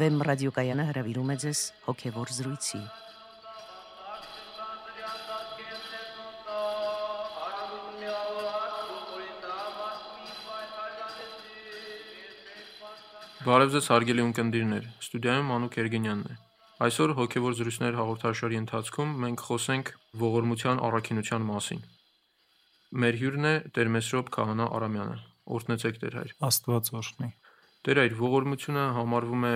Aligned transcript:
Վեմ 0.00 0.22
ռադիոկայանը 0.24 0.84
հրավիրում 0.88 1.30
է 1.32 1.34
ձեզ 1.42 1.58
հոգևոր 1.84 2.30
զրույցի։ 2.32 2.78
Բարև 13.44 13.74
ձեզ 13.74 13.88
հարգելի 13.92 14.24
ունկնդիրներ, 14.24 14.86
ստուդիայում 15.04 15.50
Մանուկ 15.52 15.76
Երգենյանն 15.80 16.24
է։ 16.30 16.38
Այսօր 16.86 17.12
հոգևոր 17.20 17.58
զրույցներ 17.60 18.00
հաղորդաշարի 18.00 18.58
ընթացքում 18.60 19.12
մենք 19.26 19.44
խոսենք 19.50 19.92
ողորմության 20.24 20.80
առաքինության 20.88 21.46
մասին։ 21.50 21.84
Մեր 23.04 23.20
հյուրն 23.20 23.50
է 23.50 23.54
Տեր 23.76 23.92
Մեսրոպ 24.00 24.32
Քահանա 24.38 24.70
Արամյանը։ 24.80 25.20
Օրհնեցեք 25.60 26.00
Տեր 26.04 26.18
հայր։ 26.20 26.34
Աստված 26.48 26.90
օրհնի։ 27.00 27.30
Տեր 27.80 28.00
հայր, 28.00 28.16
ողորմությունը 28.20 28.86
համարվում 28.96 29.46
է 29.50 29.54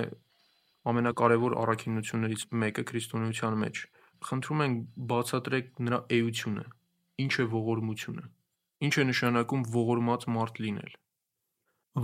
ամենակարևոր 0.91 1.55
առաքինություններից 1.65 2.43
մեկը 2.63 2.85
քրիստոնեության 2.91 3.57
մեջ։ 3.65 3.81
Խնդրում 4.29 4.63
ենք 4.65 4.83
բացատրեք 5.13 5.71
նրա 5.87 5.99
էությունը։ 6.19 6.65
Ինչ 7.25 7.35
է 7.35 7.47
ողորմությունը։ 7.55 8.25
Ինչ 8.85 8.95
է 8.95 9.05
նշանակում 9.11 9.65
ողորմած 9.75 10.27
մարդ 10.35 10.61
լինել։ 10.65 10.93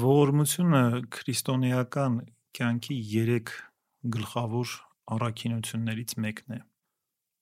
Ողորմությունը 0.01 0.83
քրիստոնեական 1.17 2.19
կյանքի 2.57 2.97
3 3.13 3.55
գլխավոր 4.17 4.75
առաքինություններից 5.17 6.15
մեկն 6.25 6.57
է։ 6.57 6.61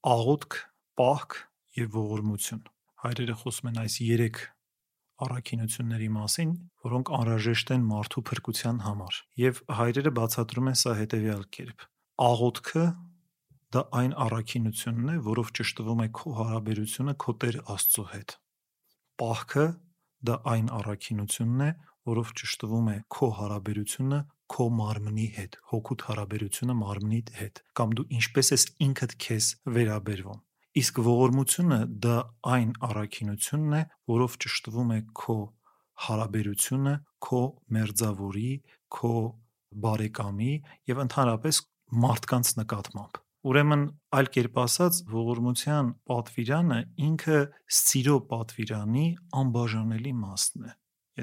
Աղոթք, 0.09 0.57
պահք 0.99 1.37
եւ 1.79 1.99
ողորմություն։ 1.99 2.63
Հայրերը 3.05 3.37
խոսում 3.43 3.69
են 3.71 3.83
այս 3.85 3.99
3 4.09 4.47
առաքինությունների 5.25 6.09
մասին, 6.15 6.51
որոնք 6.87 7.11
անհրաժեշտ 7.19 7.73
են 7.75 7.85
մարդու 7.89 8.23
փրկության 8.29 8.81
համար։ 8.85 9.19
Եվ 9.43 9.61
հայրերը 9.79 10.13
բացատրում 10.19 10.71
են 10.73 10.79
սա 10.83 10.95
հետևյալ 10.99 11.43
կերպ. 11.59 11.87
Աղոթքը 12.29 12.85
դա 13.75 13.83
այն 13.99 14.15
առաքինությունն 14.29 15.13
է, 15.13 15.17
որով 15.29 15.53
ճշտվում 15.59 16.01
է 16.05 16.09
քո 16.19 16.33
հարաբերությունը 16.39 17.15
քո 17.25 17.35
Տեր 17.43 17.59
Աստծո 17.75 18.05
հետ։ 18.15 18.35
Պահքը 19.19 19.67
դա 20.29 20.37
այն 20.55 20.73
առաքինությունն 20.79 21.65
է, 21.69 21.71
որով 22.09 22.35
ճշտվում 22.41 22.89
է 22.89 22.97
քո 23.19 23.29
հարաբերությունը 23.39 24.21
քո 24.49 24.67
մարմնի 24.79 25.27
հետ, 25.37 25.57
հոգուտ 25.73 26.05
հարաբերությունը 26.09 26.77
մարմնի 26.79 27.21
հետ, 27.39 27.63
կամ 27.77 27.97
դու 27.99 28.07
ինչպես 28.19 28.53
ես 28.55 28.65
ինքդ 28.89 29.17
քեզ 29.25 29.49
վերաբերվում։ 29.77 30.41
Իսկ 30.77 30.99
ողորմությունը 31.07 31.79
դա 32.05 32.17
այն 32.55 32.73
առաքինությունն 32.89 33.77
է, 33.79 33.83
որով 34.13 34.35
ճշտվում 34.45 34.91
է 34.95 34.99
քո 35.17 35.39
հարաբերությունը 36.09 36.93
քո 37.25 37.41
մերձավորի, 37.77 38.53
քո 38.99 39.15
բարեկամի 39.85 40.53
եւ 40.93 41.01
ընդհանրապես 41.05 41.63
մարդկանց 42.05 42.53
նկատմամբ։ 42.61 43.19
Ուրեմն, 43.49 43.83
այլ 44.19 44.29
կերպ 44.35 44.57
ասած, 44.61 44.97
ողորմության 45.09 45.91
պատվիրանը 46.11 46.79
ինքը 47.09 47.41
սիրո 47.79 48.17
պատվիրանի 48.33 49.05
անբաժանելի 49.41 50.15
մասն 50.23 50.65
է։ 50.69 50.73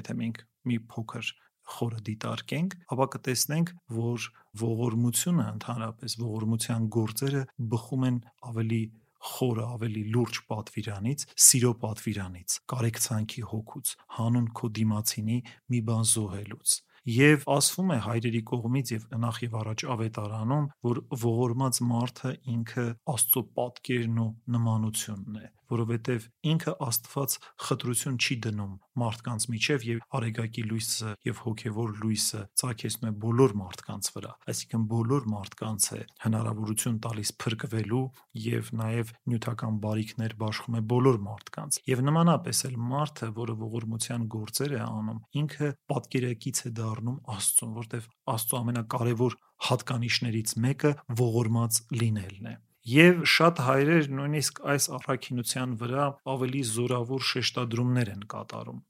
Եթե 0.00 0.16
մենք 0.20 0.40
մի 0.66 0.78
փոքր 0.92 1.32
խորը 1.76 2.00
դիտարկենք, 2.06 2.76
ապա 2.94 3.06
կտեսնենք, 3.14 3.72
որ 3.96 4.26
ողորմությունը 4.62 5.46
ընդհանրապես 5.56 6.16
ողորմության 6.22 6.88
գործերը 6.96 7.42
բխում 7.74 8.06
են 8.10 8.18
ավելի 8.50 8.82
խորը, 9.30 9.64
ավելի 9.76 10.02
լուրջ 10.16 10.40
պատվիրանից, 10.50 11.24
սիրո 11.46 11.72
պատվիրանից, 11.84 12.58
կարեկցանքի 12.72 13.46
հոգուց, 13.52 13.94
հանուն 14.16 14.50
քո 14.60 14.70
դիմացինի 14.80 15.38
մի 15.72 15.80
բան 15.90 16.06
զոհելուց։ 16.16 16.76
Եվ 17.06 17.44
ասվում 17.54 17.90
է 17.94 17.96
հայրերի 18.02 18.38
կողմից 18.50 18.88
եւ 18.92 19.02
նախ 19.22 19.36
եւ 19.44 19.52
առաջ 19.60 19.82
ավետարանում, 19.94 20.64
որ 20.86 21.00
ողորմած 21.22 21.78
մարդը 21.86 22.32
ինքը 22.54 22.86
Աստծո 23.12 23.42
պատկերն 23.58 24.16
ու 24.24 24.26
նմանությունն 24.56 25.38
է, 25.38 25.50
որովհետեւ 25.72 26.26
ինքը 26.52 26.72
Աստված 26.86 27.36
խտրություն 27.66 28.16
չի 28.16 28.36
դնում 28.46 28.74
մարդկանց 28.96 29.46
միջև 29.52 29.86
եւ 29.86 30.02
արեգակի 30.16 30.64
լույսը 30.70 31.12
եւ 31.26 31.40
հոգեվոր 31.46 31.90
լույսը 32.02 32.42
ծագեցնում 32.60 33.08
է 33.10 33.12
բոլոր 33.26 33.54
մարդկանց 33.60 34.10
վրա, 34.16 34.32
այսինքն 34.52 34.86
բոլոր 34.92 35.26
մարդկանց 35.32 35.88
է 35.96 36.00
հնարավորություն 36.26 36.98
տալիս 37.06 37.32
փրկվելու 37.42 38.02
եւ 38.46 38.70
նաեւ 38.80 39.12
նյութական 39.32 39.80
բարիքներ 39.86 40.36
բաշխում 40.40 40.78
է 40.80 40.82
բոլոր 40.96 41.20
մարդկանց։ 41.26 41.80
Եվ 41.90 42.04
նմանապես 42.06 42.62
էլ 42.70 42.78
մարդը, 42.96 43.30
որը 43.36 43.56
ողորմության 43.66 44.28
գործեր 44.36 44.76
է 44.76 44.82
անում, 44.86 45.22
ինքը 45.42 45.72
պատկերակից 45.92 46.62
է 46.66 46.72
դառնում 46.80 47.18
Աստծուն, 47.36 47.74
որտեվ 47.80 48.08
Աստծո 48.36 48.60
ամենակարևոր 48.62 49.36
հատկանիշներից 49.66 50.56
մեկը 50.66 50.94
ողորմած 51.20 51.82
լինելն 52.00 52.50
է։ 52.52 52.56
Եվ 52.86 53.22
շատ 53.36 53.60
հայրեր 53.66 54.10
նույնիսկ 54.16 54.60
այս 54.72 54.84
առաքինության 54.96 55.72
վրա 55.80 56.04
ավելի 56.34 56.60
զորավոր 56.72 57.24
շեշտադրումներ 57.30 58.12
են 58.12 58.28
կատարում 58.34 58.84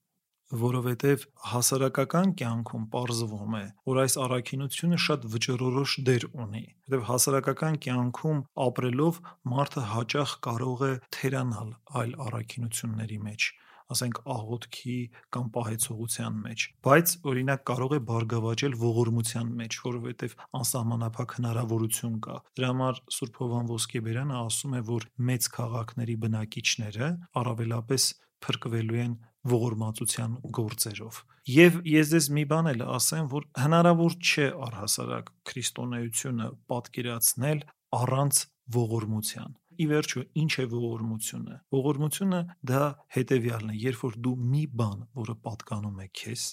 որովհետև 0.62 1.22
հասարակական 1.50 2.34
կյանքում 2.40 2.84
ողրզվում 2.92 3.54
է, 3.58 3.64
որ 3.90 4.00
այս 4.04 4.16
առաքինությունը 4.26 4.98
շատ 5.06 5.24
վճռորոշ 5.32 5.94
դեր 6.06 6.26
ունի, 6.44 6.62
որովհետև 6.92 7.08
հասարակական 7.08 7.78
կյանքում 7.86 8.42
ապրելով 8.66 9.20
մարդը 9.56 9.86
հաճախ 9.96 10.36
կարող 10.46 10.84
է 10.86 10.92
թերանալ 11.16 11.72
այլ 12.02 12.14
առաքինությունների 12.28 13.18
մեջ 13.26 13.48
ասենք 13.94 14.20
աղոթքի 14.36 14.96
կամ 15.36 15.46
պահեցողության 15.56 16.38
մեջ, 16.46 16.64
բայց 16.86 17.14
օրինակ 17.32 17.64
կարող 17.70 17.94
է 17.96 18.00
բարգավաճել 18.10 18.76
ողորմության 18.82 19.52
մեջ, 19.60 19.78
որովհետև 19.86 20.36
անսահմանափակ 20.60 21.36
հնարավորություն 21.38 22.16
կա։ 22.26 22.36
Դրա 22.56 22.70
համար 22.72 23.00
Սուրբ 23.16 23.40
Հովան 23.42 23.70
Ոսկեբերյանը 23.76 24.36
ասում 24.46 24.76
է, 24.76 24.82
որ 24.90 25.08
մեծ 25.30 25.48
քաղաքների 25.56 26.16
բնակիչները 26.26 27.10
առավելապես 27.42 28.10
փրկվելու 28.46 29.00
են 29.06 29.14
ողորմածության 29.46 30.36
գործերով։ 30.56 31.20
Եվ 31.46 31.78
ես 31.86 32.10
ձեզ 32.12 32.26
մի 32.36 32.44
բան 32.50 32.68
էլ 32.72 32.82
ասեմ, 32.96 33.28
որ 33.30 33.44
հնարավոր 33.62 34.16
չէ 34.18 34.46
առհասարակ 34.66 35.30
քրիստոնեությունը 35.50 36.48
պատկերացնել 36.72 37.62
առանց 38.00 38.40
ողորմության։ 38.76 39.54
Ի 39.76 39.86
վերջո, 39.90 40.22
ինչ 40.42 40.52
է 40.62 40.66
ողորմությունը։ 40.72 41.58
Ողորմությունը 41.76 42.40
դա 42.70 42.82
հետևյալն 43.16 43.74
է, 43.74 43.76
երբ 43.82 44.02
որ 44.06 44.16
դու 44.26 44.34
մի 44.54 44.64
բան, 44.80 45.04
որը 45.20 45.36
պատկանում 45.46 46.00
է 46.04 46.08
քեզ, 46.20 46.46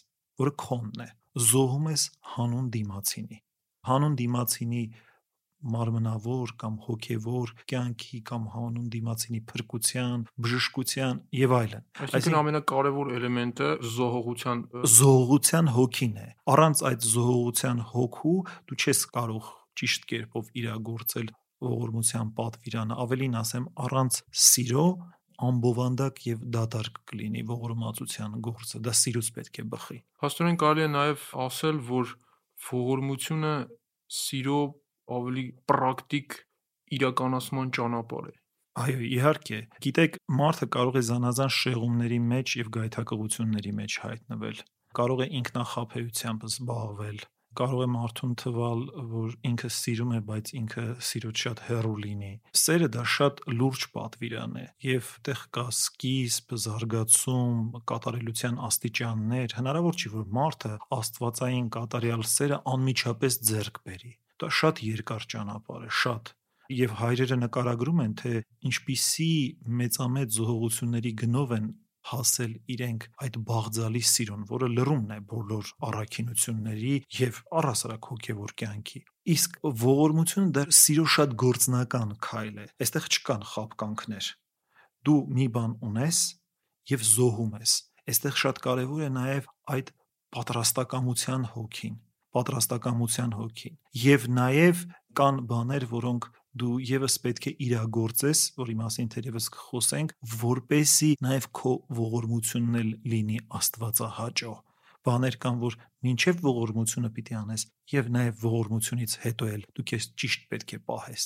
որը 0.43 0.53
քոնն 0.63 1.03
է, 1.05 1.09
զոհում 1.53 1.89
ես 1.93 2.03
հանուն 2.33 2.69
դիմացինի։ 2.73 3.39
Հանուն 3.83 4.15
դիմացինի 4.23 4.83
մարմնավոր 5.63 6.51
կամ 6.59 6.73
հոգևոր 6.83 7.51
կյանքի 7.71 8.19
կամ 8.27 8.47
հանուն 8.53 8.87
դիմացինի 8.93 9.41
փրկության, 9.51 10.25
բժշկության 10.43 11.21
եւ 11.39 11.55
այլն։ 11.59 11.85
Այսինքն 12.03 12.37
ամենակարևոր 12.39 13.11
էլեմենտը 13.17 13.69
զոհողության 13.93 14.63
զոհողության 14.97 15.71
հոգին 15.77 16.17
է։ 16.23 16.27
Առանց 16.53 16.83
այդ 16.91 17.07
զոհողության 17.13 17.85
հոգու 17.93 18.35
դու 18.67 18.79
չես 18.83 19.05
կարող 19.15 19.53
ճիշտ 19.79 20.09
կերպով 20.11 20.51
իրագործել 20.63 21.31
ողորմության 21.63 22.31
պատվիրանը, 22.37 22.97
ավելին 23.03 23.37
ասեմ, 23.43 23.65
առանց 23.83 24.19
սիրո 24.43 24.85
ամբովանդակ 25.43 26.21
եւ 26.27 26.43
դատարկ 26.55 26.99
կլինի 27.09 27.43
ողորմածության 27.49 28.37
գործը։ 28.47 28.81
Դա 28.85 28.93
սիրուց 28.99 29.29
պետք 29.37 29.59
է 29.63 29.65
բխի։ 29.73 29.97
Փաստորեն 30.23 30.59
կարելի 30.63 30.83
է 30.83 30.91
նաեւ 30.93 31.25
ասել, 31.43 31.81
որ 31.89 32.13
ողորմությունը 32.69 33.53
սիրո 34.13 34.61
ավելի 35.17 35.45
պրակտիկ 35.71 36.37
իրականացման 36.97 37.73
ճանապարհ 37.77 38.29
է։ 38.29 38.35
Այո, 38.83 39.01
իհարկե։ 39.05 39.57
Գիտեք, 39.85 40.15
մարդը 40.33 40.67
կարող 40.73 40.95
է 40.97 41.03
զանազան 41.09 41.51
շեղումների 41.57 42.19
մեջ 42.29 42.53
եւ 42.57 42.69
գայթակղությունների 42.77 43.73
մեջ 43.79 43.97
հայտնվել։ 44.03 44.61
Կարող 44.97 45.21
է 45.25 45.27
ինքնախապեյությամբ 45.39 46.47
զբաղվել, 46.49 47.19
կարող 47.57 47.83
է 47.83 47.89
մարդուն 47.93 48.33
թվալ, 48.43 48.85
որ 49.13 49.35
ինքը 49.49 49.69
սիրում 49.77 50.13
է, 50.13 50.19
բայց 50.29 50.53
ինքը 50.59 50.85
սիրոց 51.09 51.43
շատ 51.43 51.65
հեռու 51.67 51.97
լինի։ 52.03 52.31
Սերը 52.63 52.89
դա 52.93 53.03
շատ 53.13 53.43
լուրջ 53.53 53.85
պատվիրան 53.93 54.57
է 54.63 54.65
եւ 54.83 55.11
այդտեղ 55.23 55.41
կա 55.55 55.63
սկիզբ, 55.71 56.53
զարգացում, 56.63 57.59
կատարելության 57.87 58.57
աստիճաններ։ 58.67 59.55
Հնարավոր 59.55 59.99
չի 60.03 60.09
որ 60.13 60.25
մարդը 60.37 60.71
աստվածային 60.97 61.67
կատարյալ 61.77 62.25
սերը 62.27 62.57
անմիջապես 62.73 63.37
ձեռք 63.49 63.79
բերի։ 63.87 64.11
Դա 64.43 64.49
շատ 64.59 64.81
երկար 64.83 65.27
ճանապարհ 65.33 65.85
է, 65.87 65.91
շատ 66.03 66.33
եւ 66.73 66.93
հայրերը 66.99 67.37
նկարագրում 67.43 68.03
են 68.03 68.13
թե 68.19 68.33
ինչպիսի 68.67 69.31
մեծամեծ 69.79 70.37
զոհողությունների 70.37 71.11
գնով 71.23 71.55
են 71.57 71.65
հասել 72.11 72.53
իրենք 72.73 73.07
այդ 73.25 73.39
բաղձալի 73.49 74.03
սիրուն, 74.09 74.45
որը 74.51 74.69
լրումն 74.73 75.13
է 75.15 75.19
բոլոր 75.33 75.71
առաքինությունների 75.87 76.93
եւ 77.19 77.39
առասարակ 77.61 78.09
հոգեվոր 78.13 78.53
կյանքի։ 78.63 79.01
Իսկ 79.33 79.57
ողորմությունը 79.83 80.53
դա 80.57 80.63
սիրո 80.83 81.05
շատ 81.15 81.35
գործնական 81.43 82.15
քայլ 82.27 82.55
է։ 82.63 82.67
Այստեղ 82.83 83.09
չկան 83.13 83.45
խապկանքներ։ 83.53 84.31
Դու 85.03 85.19
մի 85.37 85.47
բան 85.57 85.75
ունես 85.89 86.23
եւ 86.93 87.05
զոհում 87.13 87.53
ես։ 87.63 87.75
Այստեղ 88.13 88.39
շատ 88.43 88.63
կարեւոր 88.67 89.03
է 89.03 89.11
նաեւ 89.17 89.51
այդ 89.73 89.93
պատրաստակամության 90.33 91.47
հոգին 91.53 92.01
պատրաստակամության 92.33 93.35
հոգին։ 93.37 93.75
Եվ 94.03 94.23
նաև 94.37 94.79
կան 95.19 95.41
բաներ, 95.49 95.85
որոնք 95.91 96.29
դու 96.59 96.75
եւս 96.85 97.15
պետք 97.23 97.47
է 97.49 97.55
իրագործես, 97.67 98.43
որի 98.59 98.75
մասին 98.81 99.09
թերևս 99.13 99.47
կխոսենք, 99.55 100.13
որպեսի 100.43 101.09
նաև 101.25 101.49
քո 101.59 101.73
ողորմությունն 102.03 102.77
էլ 102.83 102.91
լինի 103.13 103.39
Աստվածահաճո 103.61 104.53
բաներ 105.03 105.37
կան, 105.43 105.57
որ 105.63 105.75
մինչև 106.05 106.43
ողորմությունը 106.43 107.09
պիտի 107.15 107.35
անես 107.39 107.65
եւ 107.93 108.11
նաեւ 108.15 108.43
ողորմությունից 108.43 109.15
հետո 109.23 109.49
էլ 109.53 109.65
դու 109.75 109.85
քեզ 109.91 110.05
ճիշտ 110.21 110.45
պետք 110.53 110.75
է 110.77 110.79
պահես։ 110.91 111.25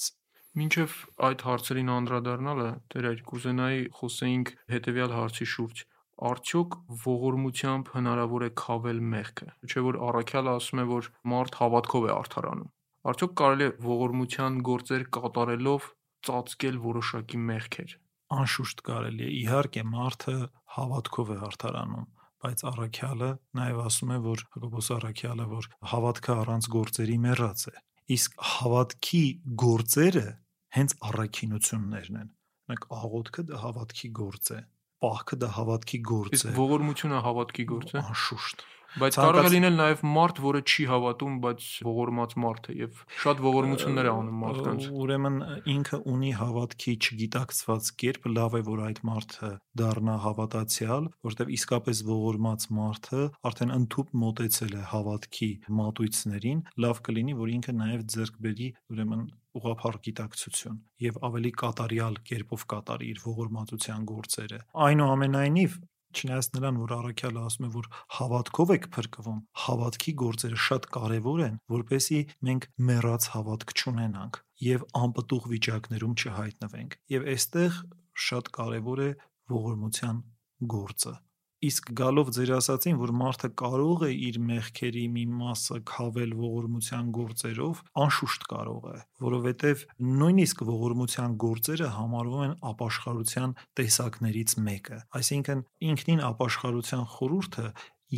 Մինչև 0.57 0.95
այդ 1.27 1.43
հարցերին 1.47 1.91
անդրադառնալը, 1.97 2.69
դերեր 2.93 3.21
կուզենայի 3.29 3.83
խոսեինք 3.99 4.51
հետեւյալ 4.73 5.13
հարցի 5.17 5.47
շուրջ. 5.53 5.83
Արդյոք 6.27 6.77
ողորմությամբ 7.03 7.91
հնարավոր 7.93 8.45
է 8.47 8.49
քավել 8.63 9.03
մեղքը։ 9.13 9.49
Չէ՞ 9.69 9.83
որ 9.85 9.99
առաքյալը 10.07 10.55
ասում 10.57 10.81
է, 10.81 10.85
որ 10.97 11.11
մարդ 11.33 11.59
հավատքով 11.61 12.07
է 12.07 12.11
արդարանում։ 12.15 12.71
Արդյոք 13.07 13.33
կարելի 13.39 13.63
է 13.63 13.73
ողորմության 13.87 14.55
գործեր 14.67 15.03
կատարելով 15.15 15.85
ծածկել 16.27 16.79
որոշակի 16.83 17.37
մեղքեր։ 17.47 17.93
Անշուշտ 18.35 18.81
կարելի 18.87 19.23
է։ 19.23 19.29
Իհարկե, 19.37 19.83
մարդը 19.91 20.33
հավատքով 20.75 21.31
է 21.31 21.37
արդարանում, 21.47 22.07
բայց 22.43 22.63
առաքյալը 22.71 23.29
նաև 23.59 23.79
ասում 23.87 24.11
է, 24.11 24.19
որ 24.27 24.43
Հակոբոս 24.57 24.89
առաքյալը, 24.97 25.45
որ 25.53 25.69
հավատքը 25.93 26.35
առանց 26.43 26.69
գործերի 26.75 27.17
մեռած 27.27 27.63
է։ 27.71 27.75
Իսկ 28.17 28.35
հավատքի 28.51 29.23
գործերը 29.63 30.27
հենց 30.77 30.97
առաքինություններն 31.07 32.19
են։ 32.27 32.31
Մենք 32.67 32.89
աղոթքը 32.97 33.47
դա 33.47 33.61
հավատքի 33.63 34.09
գործ 34.19 34.51
է, 34.51 34.59
պահքը 35.07 35.39
դա 35.47 35.49
հավատքի 35.57 35.99
գործ 36.11 36.33
է։ 36.35 36.39
Իսկ 36.41 36.59
ողորմությունը 36.59 37.21
հավատքի 37.27 37.65
գործ 37.71 37.95
է։ 37.95 38.03
Անշուշտ։ 38.03 38.67
Բայց 38.97 39.17
կարող 39.19 39.47
է 39.47 39.51
լինել 39.53 39.75
նաև 39.77 40.03
մարդ, 40.15 40.39
որը 40.43 40.61
չի 40.67 40.83
հավատում, 40.91 41.33
բայց 41.43 41.65
ողորմած 41.87 42.35
մարդ 42.43 42.67
է 42.67 42.75
եւ 42.77 43.01
շատ 43.23 43.41
ողորմություններ 43.45 44.07
է 44.07 44.11
անում 44.13 44.37
մարդկանց։ 44.43 44.87
Ուրեմն 45.03 45.37
ինքը 45.73 45.99
ունի 46.13 46.31
հավատքի 46.41 46.93
չգիտակցված 46.97 47.91
կերպ, 48.03 48.29
լավ 48.37 48.57
է 48.57 48.61
որ 48.67 48.83
այդ 48.87 49.01
մարդը 49.11 49.51
դառնա 49.81 50.15
հավատացյալ, 50.27 51.09
որտեղ 51.27 51.51
իսկապես 51.57 52.03
ողորմած 52.07 52.69
մարդը 52.77 53.23
արդեն 53.51 53.75
ընդཐུպ 53.77 54.15
մոտեցել 54.23 54.77
է 54.77 54.85
հավատքի 54.93 55.51
մատույցներին, 55.81 56.63
լավ 56.87 57.03
կլինի 57.07 57.37
որ 57.37 57.53
ինքը 57.57 57.77
նաև 57.81 58.07
ձեռք 58.17 58.41
բերի 58.47 58.71
ուրեմն 58.93 59.27
ուղափառ 59.57 59.97
գիտակցություն 60.05 60.79
եւ 61.01 61.19
ավելի 61.27 61.51
կատարյալ 61.61 62.17
կերպով 62.29 62.65
կատարի 62.73 63.11
իր 63.13 63.21
ողորմածության 63.25 64.07
գործերը։ 64.11 64.59
Այնուամենայնիվ 64.87 65.77
Չնայած 66.15 66.47
նրան, 66.55 66.79
որ 66.83 66.93
առաքյալը 66.97 67.43
ասում 67.47 67.67
է, 67.67 67.69
որ 67.75 67.89
հավատքով 68.17 68.73
եք 68.77 68.87
փրկվում, 68.95 69.39
հավատքի 69.67 70.13
գործերը 70.23 70.61
շատ 70.67 70.87
կարևոր 70.97 71.43
են, 71.47 71.59
որպեսի 71.75 72.21
մենք 72.47 72.67
մեռած 72.87 73.29
հավատք 73.35 73.75
չունենանք 73.77 74.41
եւ 74.67 74.87
անպտուղ 75.03 75.47
վիճակներում 75.53 76.17
չհայտնվենք։ 76.17 76.99
Եվ 77.17 77.29
այստեղ 77.35 77.79
շատ 78.27 78.51
կարևոր 78.57 79.05
է 79.07 79.11
ողորմության 79.53 80.25
գործը 80.73 81.17
Իսկ 81.65 81.87
գալով 81.97 82.27
ձեր 82.35 82.51
ասացին, 82.53 82.97
որ 83.01 83.11
մարդը 83.17 83.49
կարող 83.57 84.03
է 84.05 84.09
իր 84.27 84.35
մեղքերի 84.45 85.05
մի 85.15 85.23
մասը 85.39 85.77
քավել 85.89 86.35
ողորմության 86.37 87.07
գործերով, 87.17 87.81
անշուշտ 88.03 88.45
կարող 88.51 88.85
է, 88.93 88.99
որովհետև 89.25 89.85
նույնիսկ 90.21 90.63
ողորմության 90.69 91.37
գործերը 91.47 91.91
համարվում 91.97 92.43
են 92.47 92.57
ապաշխարության 92.71 93.55
տեսակներից 93.81 94.57
մեկը։ 94.69 94.99
Այսինքն 95.17 95.63
ինքնին 95.93 96.25
ապաշխարության 96.29 97.07
խորհուրդը 97.17 97.71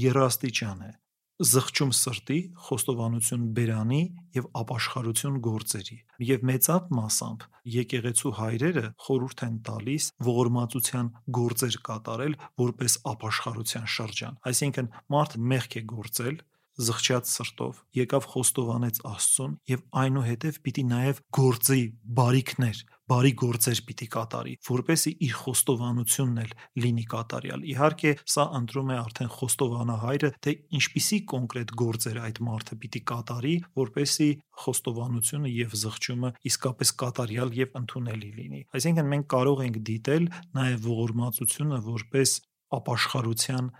երաստիճան 0.09 0.83
է 0.89 0.91
զղջում 1.39 1.91
սրտի, 1.95 2.37
խոստովանություն 2.67 3.43
բերանի 3.55 3.99
եւ 4.35 4.47
ապաշխարություն 4.59 5.37
գործերի։ 5.45 5.95
Եվ 6.29 6.41
մեծապ 6.49 6.89
մասամբ 6.97 7.45
եկեղեցու 7.75 8.31
հայրերը 8.39 8.83
խորհուրդ 9.05 9.43
են 9.47 9.55
տալիս 9.69 10.09
ողորմածության 10.27 11.11
գործեր 11.39 11.77
կատարել 11.87 12.35
որպես 12.63 12.97
ապաշխարության 13.13 13.87
շրջան։ 13.95 14.39
Այսինքն 14.51 14.91
մարդ 15.15 15.37
մեղք 15.53 15.79
է 15.79 15.83
գործել, 15.95 16.41
զղջած 16.79 17.29
սրտով, 17.33 17.81
եկավ 17.99 18.27
խոստովանեց 18.33 19.01
Աստծուն 19.09 19.57
եւ 19.69 19.83
այնուհետև 20.03 20.59
պիտի 20.65 20.83
նաեւ 20.89 21.19
գործի 21.35 21.81
բարիքներ, 22.19 22.79
բարի 23.09 23.31
գործեր 23.41 23.79
պիտի 23.89 24.07
կատարի, 24.13 24.53
որպեսի 24.69 25.11
իր 25.25 25.35
խոստովանությունն 25.39 26.41
էլ 26.43 26.51
լինի 26.83 27.05
կատարյալ։ 27.09 27.63
Իհարկե, 27.73 28.11
սա 28.33 28.45
ընտրում 28.59 28.91
է 28.93 28.97
արդեն 28.99 29.31
խոստովանահայրը, 29.35 30.31
թե 30.45 30.53
ինչպիսի 30.79 31.19
կոնկրետ 31.33 31.73
գործեր 31.81 32.19
այդ 32.29 32.41
մարդը 32.49 32.79
պիտի 32.85 33.01
կատարի, 33.09 33.55
որպեսի 33.81 34.29
խոստովանությունը 34.63 35.53
եւ 35.57 35.77
զղջումը 35.83 36.33
իսկապես 36.53 36.95
կատարյալ 37.03 37.53
եւ 37.59 37.77
ընդունելի 37.81 38.33
լինի։ 38.39 38.65
Այսինքն 38.79 39.13
մենք 39.15 39.29
կարող 39.33 39.63
ենք 39.65 39.79
դիտել 39.89 40.33
նաեւ 40.59 40.89
ողորմածությունը 40.89 41.85
որպես 41.89 42.35
ապաշխարության 42.79 43.71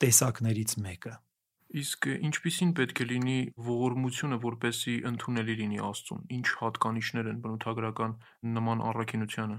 տեսակներից 0.00 0.80
մեկը։ 0.80 1.18
Իսկ 1.70 2.06
ինչպիսին 2.26 2.70
պետք 2.74 3.00
է 3.02 3.04
լինի 3.10 3.36
ողորմությունը, 3.62 4.38
որպեսզի 4.42 4.94
ընդունելի 5.10 5.54
լինի 5.60 5.78
Աստծուն։ 5.86 6.24
Ինչ 6.36 6.46
հատկանիշներ 6.60 7.28
են 7.30 7.38
բնութագրական 7.44 8.16
նման 8.56 8.82
առաքինությանը։ 8.90 9.58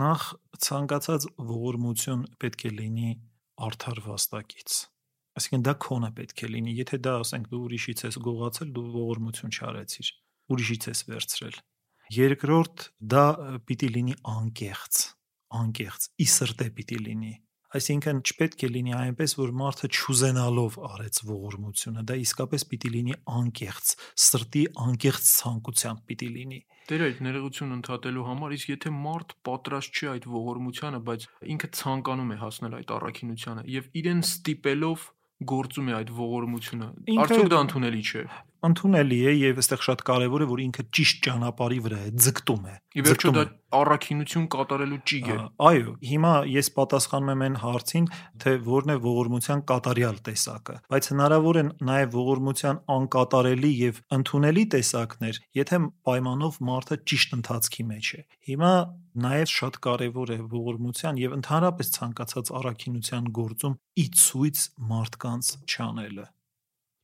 Նախ 0.00 0.28
ցանկացած 0.66 1.26
ողորմություն 1.50 2.22
պետք 2.44 2.64
է 2.70 2.72
լինի 2.76 3.10
արդար 3.66 4.02
վաստակից։ 4.06 4.78
Այսինքն 5.40 5.66
դա 5.66 5.74
քոնը 5.86 6.10
պետք 6.20 6.44
է 6.46 6.52
լինի։ 6.54 6.76
Եթե 6.78 7.02
դա 7.06 7.16
ասենք 7.24 7.50
դու 7.50 7.62
ուրիշից 7.66 8.04
ես 8.06 8.20
գողացել, 8.30 8.72
դու 8.78 8.86
ողորմություն 8.94 9.54
չարեցիր, 9.58 10.10
ուրիշից 10.54 10.88
ես 10.90 11.04
վերցրել։ 11.10 11.60
Երկրորդ 12.20 12.88
դա 13.10 13.26
պիտի 13.66 13.90
լինի 13.96 14.16
անկեղծ, 14.38 15.04
անկեղծ, 15.60 16.10
ի 16.20 16.26
սրտե 16.30 16.66
պիտի 16.78 16.98
լինի 17.10 17.34
Այսինքն 17.70 18.20
չպետք 18.26 18.64
է 18.66 18.68
լինի 18.74 18.94
այնպես, 18.98 19.32
որ 19.38 19.50
մարդը 19.60 19.88
չուզենալով 19.94 20.78
արեց 20.90 21.20
ողորմությունը, 21.28 22.02
դա 22.10 22.16
իսկապես 22.24 22.64
պիտի 22.70 22.90
լինի 22.96 23.14
անկեղծ, 23.30 23.92
սրտի 24.24 24.64
անկեղծ 24.86 25.30
ցանկությամբ 25.30 26.02
պիտի 26.10 26.30
լինի։ 26.34 26.60
Դեր 26.90 27.04
այդ 27.06 27.22
ներողություն 27.28 27.74
ընդհատելու 27.76 28.26
համար, 28.26 28.54
իսկ 28.58 28.72
եթե 28.74 28.92
մարդ 28.98 29.34
պատրաստ 29.46 30.00
չի 30.00 30.10
այդ 30.10 30.28
ողորմությանը, 30.34 31.00
բայց 31.06 31.26
ինքը 31.54 31.70
ցանկանում 31.78 32.34
է 32.34 32.38
հասնել 32.42 32.78
այդ 32.80 32.94
առաքինությանը 32.98 33.66
եւ 33.78 33.90
իրեն 34.00 34.22
ստիպելով 34.26 35.08
գործում 35.50 35.90
է 35.90 35.94
այդ 36.00 36.10
ողորմությունը, 36.18 36.88
արդյոք 37.22 37.52
դա 37.54 37.60
ընդունելի 37.70 38.02
չէ 38.10 38.24
ընդունելի 38.66 39.18
է 39.30 39.32
եւ 39.40 39.60
այստեղ 39.62 39.82
շատ 39.86 40.04
կարեւոր 40.10 40.44
է 40.44 40.48
որ 40.50 40.62
ինքը 40.66 40.84
ճիշտ 40.96 41.20
ճանապարհի 41.26 41.80
վրա 41.86 41.98
է, 42.00 42.12
ձգտում 42.26 42.64
է։ 42.70 42.74
Ի 42.90 43.04
վերջո 43.06 43.32
դա 43.36 43.44
առաքինություն 43.70 44.46
կատարելու 44.50 44.98
ճիգ 45.10 45.28
է։ 45.30 45.36
Այո, 45.70 45.92
հիմա 46.10 46.32
ես 46.50 46.70
պատասխանում 46.74 47.30
եմ 47.34 47.44
այն 47.46 47.58
հարցին, 47.62 48.08
թե 48.42 48.54
որն 48.66 48.90
է 48.90 48.96
ողորմության 49.04 49.62
կատարյալ 49.70 50.18
տեսակը, 50.26 50.76
բայց 50.90 51.08
հնարավոր 51.12 51.60
են 51.60 51.70
նաեւ 51.90 52.16
ողորմության 52.18 52.80
անկատարելի 52.96 53.70
եւ 53.80 54.00
ընդունելի 54.18 54.64
տեսակներ, 54.74 55.40
եթե 55.60 55.80
պայմանով 56.10 56.58
մարդը 56.70 56.98
ճիշտ 57.10 57.38
ընթացքի 57.38 57.86
մեջ 57.94 58.10
է։ 58.10 58.24
Հիմա 58.50 58.74
նաեւ 59.26 59.54
շատ 59.54 59.80
կարեւոր 59.86 60.34
է 60.34 60.40
ողորմության 60.50 61.22
եւ 61.22 61.38
ընդհանրապես 61.38 61.94
ցանկացած 62.00 62.52
առաքինության 62.60 63.32
գործում 63.40 63.78
ի 64.02 64.04
ցույց 64.24 64.66
մարդկանց 64.90 65.54
չանելը 65.70 66.26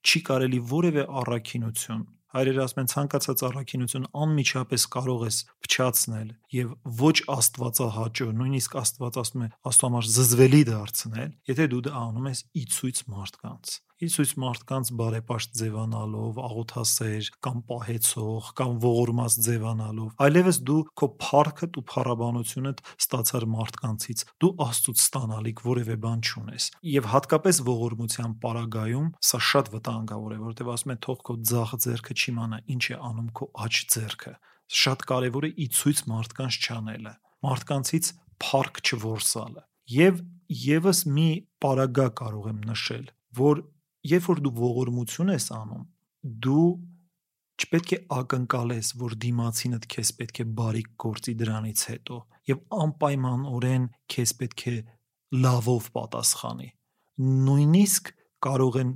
չի 0.07 0.21
կարելի 0.31 0.61
որևէ 0.71 1.07
առաքինություն 1.23 2.05
հայրերը 2.37 2.63
ասում 2.67 2.81
են 2.83 2.91
ցանկացած 2.93 3.43
առաքինություն 3.47 4.07
անմիջապես 4.23 4.85
կարող 4.93 5.23
ես 5.27 5.39
փչացնել 5.67 6.29
եւ 6.57 6.73
ոչ 7.01 7.15
աստվածահաճո 7.37 8.27
նույնիսկ 8.41 8.77
աստված 8.83 9.19
ասում 9.23 9.45
է 9.47 9.49
աստուամար 9.71 10.11
զզվելի 10.17 10.63
դարձնել 10.71 11.31
եթե 11.53 11.69
դու 11.73 11.83
դա 11.87 11.95
անում 12.03 12.29
ես 12.33 12.43
ի 12.61 12.65
ցույց 12.77 13.03
մարդկանց 13.15 13.77
Իսուս 13.97 14.35
մարդկանց 14.37 14.89
բարեպաշտ 14.93 15.55
ձևանալով, 15.57 16.39
աղոթասեր 16.45 17.29
կամ 17.41 17.61
պահեցող 17.71 18.49
կամ 18.59 18.73
ողորմած 18.83 19.37
ձևանալով, 19.47 20.09
այլևս 20.21 20.59
դու 20.69 20.83
քո 21.01 21.07
փառքդ 21.23 21.79
ու 21.81 21.85
փառաբանությունդ 21.89 22.83
ստացար 22.93 23.47
մարդկանցից, 23.55 24.25
դու 24.45 24.51
Աստծուց 24.67 25.01
ստանալիք 25.01 25.63
որևէ 25.65 25.97
բան 26.05 26.21
չունես։ 26.29 26.67
Եվ 26.93 27.09
հատկապես 27.17 27.61
ողորմության 27.71 28.35
պարագայում 28.45 29.09
սա 29.17 29.41
շատ 29.49 29.73
վտանգավոր 29.73 30.37
է, 30.37 30.41
որովհետև 30.45 30.71
ասում 30.77 30.93
են 30.93 31.01
թող 31.09 31.19
քո 31.25 31.39
ձախ 31.57 31.73
ձեռքը 31.87 32.17
չիմանա 32.21 32.59
ինչ 32.77 32.85
է 32.93 32.99
անում 33.01 33.31
քո 33.33 33.49
աջ 33.65 33.81
ձեռքը։ 33.97 34.35
Շատ 34.77 35.07
կարևոր 35.09 35.49
է 35.49 35.51
ի 35.57 35.67
ցույց 35.73 36.05
մարդկանց 36.13 36.61
չանելը, 36.67 37.15
մարդկանցից 37.49 38.13
փառք 38.45 38.83
չորսալը։ 38.85 39.63
Եվ 39.97 40.21
եւս 40.67 41.01
մի 41.17 41.31
պարագա 41.63 42.07
կարող 42.19 42.51
եմ 42.51 42.61
նշել, 42.67 43.07
որ 43.39 43.63
երբ 44.13 44.29
որ 44.31 44.43
դու 44.47 44.55
ողորմություն 44.61 45.33
ես 45.35 45.47
անում, 45.57 45.85
դու 46.47 46.69
չպետք 47.57 47.93
է 47.97 47.99
ակնկալես, 48.17 48.89
որ 49.01 49.17
դիմացինդ 49.25 49.87
քեզ 49.93 50.13
պետք 50.21 50.41
է 50.43 50.47
բարիք 50.59 50.89
գործի 51.03 51.35
դրանից 51.41 51.85
հետո 51.91 52.19
եւ 52.51 52.63
անպայմանորեն 52.77 53.87
քեզ 54.13 54.33
պետք 54.41 54.65
է 54.73 54.77
լավով 55.47 55.89
պատասխանի։ 55.97 56.69
Նույնիսկ 57.47 58.11
կարող 58.47 58.79
են 58.83 58.91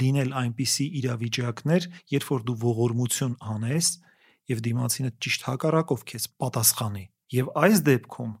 լինել 0.00 0.32
այնպիսի 0.40 0.86
իրավիճակներ, 1.00 1.88
երբ 2.14 2.30
որ 2.30 2.46
դու 2.48 2.56
ողորմություն 2.64 3.36
անես 3.54 3.90
եւ 4.50 4.62
դիմացինը 4.66 5.10
ճիշտ 5.24 5.46
հակառակով 5.50 6.04
քեզ 6.10 6.26
պատասխանի։ 6.40 7.04
Եվ 7.36 7.50
այս 7.60 7.82
դեպքում 7.86 8.32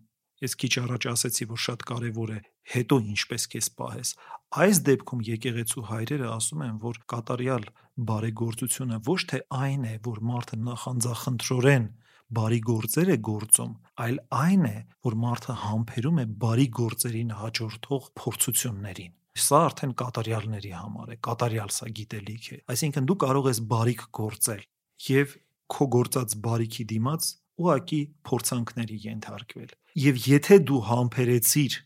ես 0.44 0.56
քիչ 0.60 0.72
առաջ 0.80 1.06
ասացի, 1.10 1.46
որ 1.50 1.60
շատ 1.66 1.84
կարեւոր 1.90 2.30
է 2.34 2.38
հետո 2.74 2.96
ինչպես 3.10 3.46
քեզ 3.54 3.68
պահես։ 3.80 4.12
Այս 4.60 4.80
դեպքում 4.88 5.24
եկեղեցու 5.30 5.84
հայրերը 5.90 6.28
ասում 6.30 6.62
են, 6.66 6.76
որ 6.84 7.00
կատարյալ 7.12 7.64
բարեգործությունը 8.10 8.98
ոչ 9.10 9.20
թե 9.30 9.40
այն 9.60 9.84
է, 9.90 9.94
որ 10.06 10.20
մարդը 10.30 10.58
նախանձախնդրորեն 10.70 11.86
բարի 12.30 12.60
գործեր 12.62 13.08
է 13.10 13.16
գործում, 13.26 13.70
այլ 14.04 14.18
այն 14.40 14.66
է, 14.70 14.76
որ 15.06 15.16
մարդը 15.24 15.54
համբերում 15.64 16.20
է 16.22 16.26
բարի 16.44 16.66
գործերին 16.78 17.32
հաջորդող 17.40 18.04
փորձություններին։ 18.20 19.14
Սա 19.40 19.60
արդեն 19.66 19.92
կատարյալների 19.98 20.72
համար 20.74 21.10
է, 21.14 21.16
կատարյալ 21.26 21.70
սա 21.74 21.88
գիտելիք 21.98 22.46
է։ 22.50 22.58
Այսինքն 22.74 23.08
դու 23.10 23.18
կարող 23.24 23.48
ես 23.50 23.60
բարիք 23.70 24.04
գործել 24.20 24.62
եւ 25.10 25.34
քո 25.70 25.86
գործած 25.94 26.34
բարիքի 26.44 26.86
դիմաց 26.90 27.28
ուղակի 27.60 28.00
փորձանքների 28.30 28.98
ենթարկվել։ 29.06 29.74
Եվ 30.04 30.20
եթե 30.30 30.58
դու 30.70 30.80
համբերեցիր 30.90 31.76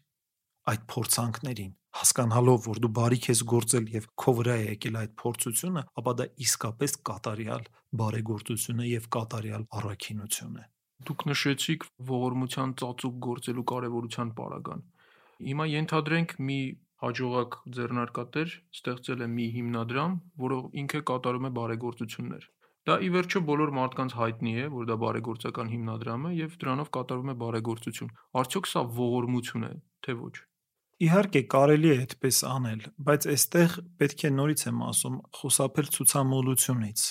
այդ 0.75 0.85
փորձանքներին, 0.95 1.73
հասկանալով, 1.95 2.61
որ 2.67 2.81
դու 2.85 2.93
բարիք 2.99 3.27
ես 3.31 3.41
գործել 3.55 3.85
եւ 3.95 4.07
քո 4.19 4.33
վրա 4.39 4.55
է 4.61 4.65
եկել 4.75 4.97
այդ 5.01 5.13
փորձությունը, 5.21 5.83
ապա 6.01 6.15
դա 6.21 6.27
իսկապես 6.45 6.97
կատարյալ 7.11 7.67
բարեգործություն 8.01 8.83
է 8.85 8.87
եւ 8.91 9.09
կատարյալ 9.17 9.67
առաքինություն 9.81 10.57
է։ 10.59 10.65
Դուք 11.05 11.25
նշեցիք 11.31 11.87
ողորմության 12.11 12.75
ծածուկ 12.81 13.17
գործելու 13.29 13.67
կարևորության 13.75 14.33
պարագան։ 14.41 14.83
Հիմա 15.45 15.65
ենթադրենք 15.75 16.35
մի 16.49 16.59
հաջողակ 17.05 17.57
ձեռնարկատեր 17.77 18.53
ստեղծել 18.79 19.25
է 19.25 19.29
մի 19.35 19.47
հիմնադրամ, 19.55 20.13
որը 20.45 20.59
ինքը 20.83 21.01
կատարում 21.11 21.49
է 21.49 21.51
բարեգործություններ։ 21.59 22.47
Դա 22.85 22.99
ի 23.01 23.09
վերջո 23.15 23.41
բոլոր 23.49 23.71
մարդկանց 23.79 24.15
հայտնի 24.21 24.53
է, 24.61 24.65
որ 24.75 24.89
դա 24.91 24.97
բարեգործական 25.05 25.71
հիմնադրամ 25.73 26.27
է 26.29 26.33
եւ 26.37 26.57
դրանով 26.65 26.91
կատարում 26.97 27.33
է 27.33 27.37
բարեգործություն։ 27.43 28.11
Արդյոք 28.41 28.71
սա 28.71 28.83
ողորմություն 28.99 29.65
է, 29.65 29.73
թե 30.05 30.17
ոչ։ 30.21 30.35
Իհարկե 31.05 31.43
կարելի 31.55 31.91
է 31.91 31.99
այդպես 32.05 32.41
անել, 32.55 32.87
բայց 33.09 33.29
այստեղ 33.35 33.77
պետք 34.05 34.25
է 34.29 34.31
նորից 34.37 34.65
եմ 34.69 34.83
ասում, 34.93 35.17
խուսափել 35.41 35.89
ցուցամոլությունից 35.97 37.07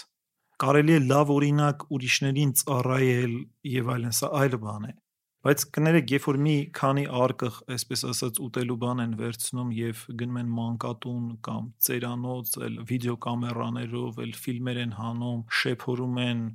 կարելի 0.64 0.94
է 0.96 1.00
լավ 1.04 1.32
օրինակ 1.34 1.86
ուրիշներին 1.96 2.52
ծառայել 2.60 3.34
եւ 3.74 3.90
այլն, 3.94 4.14
սա 4.20 4.30
այլ 4.40 4.54
բան 4.64 4.86
է։ 4.88 4.94
Բայց 5.44 5.64
կներեք, 5.76 6.12
երբ 6.14 6.26
որ 6.30 6.38
մի 6.40 6.52
քանի 6.78 7.02
արկղ, 7.20 7.56
այսպես 7.76 8.02
ասած, 8.08 8.38
ուտելու 8.46 8.76
բան 8.80 9.04
են 9.04 9.16
վերցնում 9.20 9.72
եւ 9.76 10.04
գնում 10.22 10.38
են 10.40 10.52
մանկատուն 10.56 11.26
կամ 11.44 11.66
ծերանոց, 11.84 12.52
էլ 12.68 12.78
վիդեոկամերաներով, 12.92 14.22
էլ 14.24 14.32
ֆիլմեր 14.40 14.80
են 14.84 14.94
հանում, 15.00 15.42
շեփորում 15.60 16.22
են, 16.24 16.46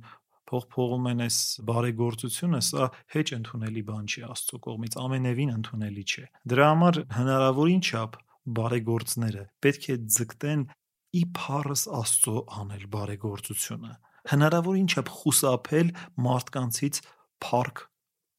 փողփողում 0.49 1.05
են 1.11 1.21
այս 1.27 1.37
բարեգործությունը, 1.69 2.61
սա 2.65 2.87
հեչ 3.13 3.27
ընդունելի 3.37 3.83
բան 3.91 4.09
չի 4.09 4.25
Աստծո 4.25 4.59
կողմից, 4.65 4.97
ամենևին 5.05 5.53
ընդունելի 5.53 6.05
չէ։ 6.09 6.25
Դրա 6.49 6.69
համար 6.73 6.99
հնարավորին 7.19 7.85
չափ 7.85 8.17
բարեգործները 8.57 9.45
պետք 9.69 9.85
է 9.93 9.99
ձգտեն 10.17 10.65
ի 11.13 11.23
փառս 11.37 11.85
Աստծո 11.99 12.35
անել 12.57 12.89
բարեգործությունը։ 12.97 13.93
Հնարավորին 14.33 14.89
չափ 14.89 15.13
խուսափել 15.19 15.93
մարդկանցից 16.25 17.01
փառք 17.45 17.85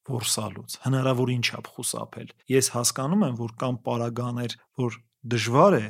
որսալուց, 0.08 0.76
հնարավորին 0.84 1.42
չափ 1.44 1.70
խուսափել։ 1.74 2.32
Ես 2.50 2.70
հասկանում 2.74 3.24
եմ, 3.28 3.36
որ 3.40 3.52
կամ 3.60 3.78
պարագաներ, 3.86 4.56
որ 4.80 4.98
դժվար 5.34 5.76
է, 5.80 5.86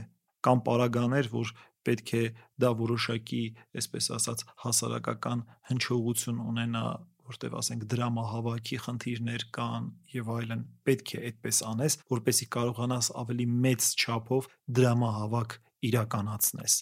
կամ 0.47 0.62
պարագաներ, 0.67 1.31
որ 1.31 1.52
պետք 1.87 2.12
է 2.19 2.25
դա 2.61 2.71
որոշակի, 2.81 3.45
այսպես 3.81 4.11
ասած, 4.17 4.45
հասարակական 4.64 5.45
հնչողություն 5.71 6.43
ունենա, 6.50 6.85
որտեվ 7.31 7.57
ասենք 7.61 7.85
դրամահավաքի 7.93 8.79
խնդիրներ 8.85 9.45
կան 9.55 9.87
եւ 10.14 10.31
այլն, 10.35 10.64
պետք 10.88 11.12
է 11.14 11.21
այդպես 11.31 11.61
անես, 11.71 11.97
որպեսի 12.11 12.49
կարողանաս 12.57 13.11
ավելի 13.23 13.47
մեծ 13.67 13.88
չափով 14.00 14.49
դրամահավաք 14.81 15.57
իրականացնես։ 15.90 16.76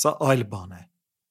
Սա 0.00 0.14
այլ 0.30 0.46
բան 0.54 0.72
է։ 0.78 0.82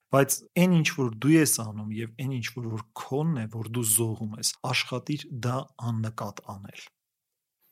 Բայց 0.10 0.36
այն 0.58 0.72
ինչ 0.80 0.88
որ 0.98 1.10
դու 1.24 1.34
ես 1.36 1.52
անում 1.62 1.90
եւ 1.94 2.14
այն 2.24 2.32
ինչ 2.40 2.46
որ 2.56 2.70
որ 2.70 2.84
քոնն 2.98 3.42
է, 3.42 3.44
որ 3.56 3.68
դու 3.78 3.84
զոհում 3.94 4.32
ես, 4.40 4.50
աշխատիր 4.70 5.26
դա 5.46 5.58
աննկատ 5.90 6.42
անել։ 6.54 6.86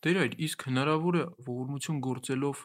Տեր 0.06 0.20
այդ 0.24 0.36
իսկ 0.48 0.65
հնարավոր 0.67 1.17
է 1.17 1.24
ողորմություն 1.48 2.01
գործելով 2.08 2.62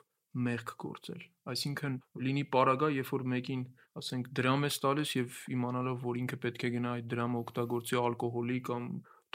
մեղք 0.48 0.74
գործել։ 0.84 1.22
Այսինքն 1.52 1.96
լինի 2.26 2.44
պարագա, 2.52 2.90
երբ 2.96 3.12
որ 3.12 3.24
մեկին, 3.32 3.64
ասենք, 4.00 4.28
դրամ 4.36 4.66
ես 4.68 4.76
տալիս 4.84 5.14
եւ 5.16 5.40
իմանալով, 5.56 5.96
որ 6.04 6.20
ինքը 6.22 6.38
պետք 6.44 6.66
է 6.68 6.70
գնա 6.76 6.92
այդ 6.98 7.08
դրամը 7.12 7.40
օգտագործի 7.42 7.98
ալկոհոլի 8.02 8.60
կամ 8.68 8.86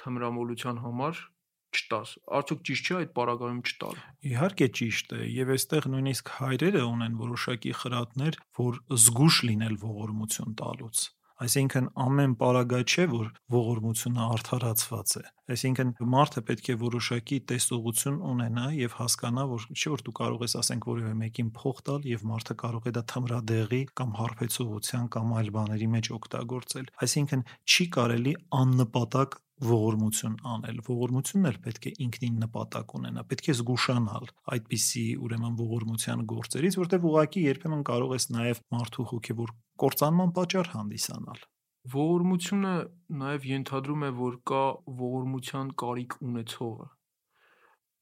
թմրամոլության 0.01 0.82
համար, 0.86 1.22
չտաս։ 1.77 2.13
Արդյոք 2.38 2.63
ճիշտ 2.69 2.88
չէ 2.88 2.96
այդ 3.01 3.12
պարագայում 3.17 3.60
չտալ։ 3.67 4.00
Իհարկե 4.31 4.67
ճիշտ 4.79 5.13
է, 5.17 5.22
եւ 5.38 5.53
այստեղ 5.57 5.89
նույնիսկ 5.93 6.34
հայրերը 6.38 6.81
ունեն 6.88 7.19
որոշակի 7.22 7.75
խրատներ, 7.81 8.41
որ 8.62 8.81
զգուշ 9.05 9.43
լինել 9.51 9.77
ողորմություն 9.88 10.57
տալուց։ 10.63 11.05
Այսինքն 11.38 11.88
ամեն 12.01 12.31
պարագա 12.41 12.77
չէ, 12.81 13.03
որ 13.12 13.25
ողորմությունը 13.53 14.24
արդարացված 14.25 15.12
է։ 15.19 15.22
Այսինքն 15.53 15.91
մարդը 16.13 16.41
պետք 16.48 16.69
է 16.74 16.75
որոշակի 16.81 17.38
տեսողություն 17.51 18.17
ունենա 18.31 18.63
եւ 18.77 18.96
հասկանա, 18.98 19.43
որ 19.53 19.67
չէ 19.77 19.91
որ 19.93 20.03
դու 20.07 20.15
կարող 20.17 20.46
ես 20.48 20.57
ասենք 20.63 20.88
որևէ 20.89 21.13
մեկին 21.22 21.51
փող 21.60 21.84
տալ 21.89 22.07
եւ 22.10 22.25
մարդը 22.31 22.57
կարող 22.63 22.89
է 22.89 22.93
դա 22.98 23.03
թմրադեղի 23.13 23.81
կամ 24.01 24.17
հարբեցողության 24.17 25.10
կամ 25.17 25.36
այլ 25.38 25.51
բաների 25.57 25.89
մեջ 25.93 26.10
օգտագործել։ 26.17 26.89
Այսինքն 27.05 27.46
չի 27.69 27.86
կարելի 27.98 28.34
աննպատակ 28.65 29.41
ողորմություն 29.57 30.35
անել։ 30.45 30.79
Ողորմությունն 30.85 31.49
էլ 31.49 31.55
պետք 31.65 31.85
է 31.89 31.91
ինքնին 32.05 32.35
նպատակ 32.43 32.91
ունենա, 32.97 33.23
պետք 33.31 33.47
է 33.49 33.53
զգուշանալ 33.57 34.27
այդպիսի 34.53 35.05
ուրեմն 35.27 35.55
ողորմության 35.61 36.25
գործերից, 36.31 36.77
որտեղ 36.77 37.07
ուղակի 37.09 37.45
երբեմն 37.47 37.85
կարող 37.89 38.13
ես 38.17 38.27
նաև 38.35 38.61
մարդու 38.75 39.05
հոգևոր 39.11 39.53
կործանման 39.81 40.33
պատճառ 40.37 40.69
հանդիսանալ։ 40.77 41.41
Ողորմությունը 41.97 42.73
նաև 43.23 43.47
ենթադրում 43.47 44.05
է, 44.05 44.11
որ 44.17 44.37
կա 44.51 44.63
ողորմության 45.01 45.71
կարիք 45.81 46.17
ունեցողը։ 46.27 46.87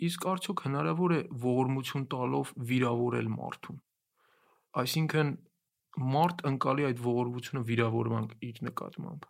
Իսկ 0.06 0.26
արդյոք 0.32 0.64
հնարավոր 0.66 1.14
է 1.16 1.20
ողորմություն 1.46 2.08
տալով 2.12 2.52
վիրավորել 2.72 3.30
մարդուն։ 3.36 3.78
Այսինքն 4.84 5.32
մարդ 6.16 6.44
ընկալի 6.52 6.90
այդ 6.90 7.06
ողորմությունը 7.06 7.64
վիրավորման 7.70 8.28
իր 8.50 8.60
նկատմամբ 8.68 9.30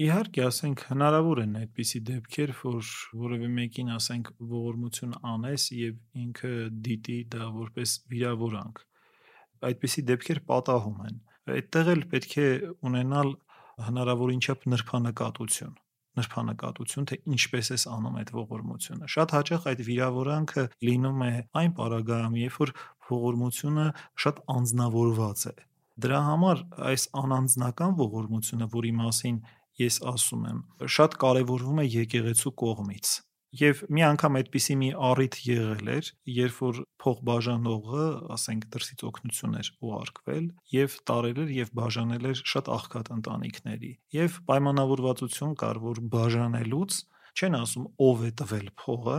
Իհարկե, 0.00 0.40
ասենք 0.46 0.82
հնարավոր 0.88 1.38
են 1.42 1.56
այդպիսի 1.60 2.00
դեպքեր, 2.08 2.52
որ 2.60 2.90
որևէ 3.20 3.48
մեկին 3.56 3.90
ասենք 3.96 4.30
ողորմություն 4.52 5.12
անես 5.32 5.66
եւ 5.76 6.22
ինքը 6.22 6.52
դիտի 6.86 7.16
դա 7.34 7.48
որպես 7.56 7.92
վիրավորանք։ 8.14 8.80
Այդպիսի 9.70 10.04
դեպքեր 10.10 10.40
պատահում 10.48 11.04
են։ 11.10 11.20
Այդտեղ 11.56 11.92
էլ 11.94 12.02
պետք 12.14 12.34
է 12.40 12.48
ունենալ 12.90 13.34
հնարավորին 13.90 14.44
չափ 14.46 14.66
նրբանկատություն 14.72 15.78
նրբանկատություն, 16.18 17.06
թե 17.06 17.16
ինչպես 17.34 17.70
ես 17.70 17.84
անում 17.90 18.16
այդ 18.20 18.30
ողորմությունը։ 18.34 19.08
Շատ 19.14 19.34
հաճախ 19.36 19.66
այդ 19.70 19.82
վիրավորանքը 19.88 20.64
լինում 20.88 21.22
է 21.26 21.32
այն 21.60 21.74
պարագայում, 21.76 22.36
երբ 22.40 22.56
որ 22.60 22.72
ողորմությունը 23.10 23.86
շատ 24.24 24.42
անznավորված 24.56 25.44
է։ 25.50 25.54
Դրա 26.00 26.20
համար 26.26 26.60
այս 26.90 27.02
անանձնական 27.20 27.96
ողորմությունը, 28.00 28.68
որի 28.74 28.92
մասին 29.00 29.40
ես 29.80 29.98
ասում 30.10 30.46
եմ, 30.50 30.60
շատ 30.98 31.18
կարևորվում 31.24 31.82
է 31.82 31.88
եկեղեցու 31.96 32.54
կողմից։ 32.62 33.16
Եվ 33.60 33.80
մի 33.90 34.02
անգամ 34.06 34.36
այդպիսի 34.38 34.74
մի 34.78 34.88
առիթ 35.10 35.36
եղել 35.42 35.88
էր, 35.90 36.08
երբ 36.30 36.58
որ 36.62 36.76
փողբաժանողը, 37.02 38.04
ասենք, 38.36 38.66
դրսից 38.76 39.02
օգնություն 39.08 39.56
էր 39.58 39.70
ուղարկվել 39.88 40.46
եւ 40.70 40.94
տարել 41.10 41.40
էր 41.44 41.50
եւ 41.56 41.72
բաժանել 41.80 42.28
էր 42.30 42.42
շատ 42.52 42.70
աղքատ 42.76 43.10
ընտանիքների։ 43.16 43.92
Եվ 44.20 44.38
պայմանավորվածություն 44.50 45.56
կար, 45.64 45.82
որ 45.90 46.02
բաժանելուց 46.14 47.00
չեն 47.40 47.58
ասում 47.58 47.90
ով 48.06 48.22
է 48.22 48.32
տվել 48.38 48.70
փողը, 48.84 49.18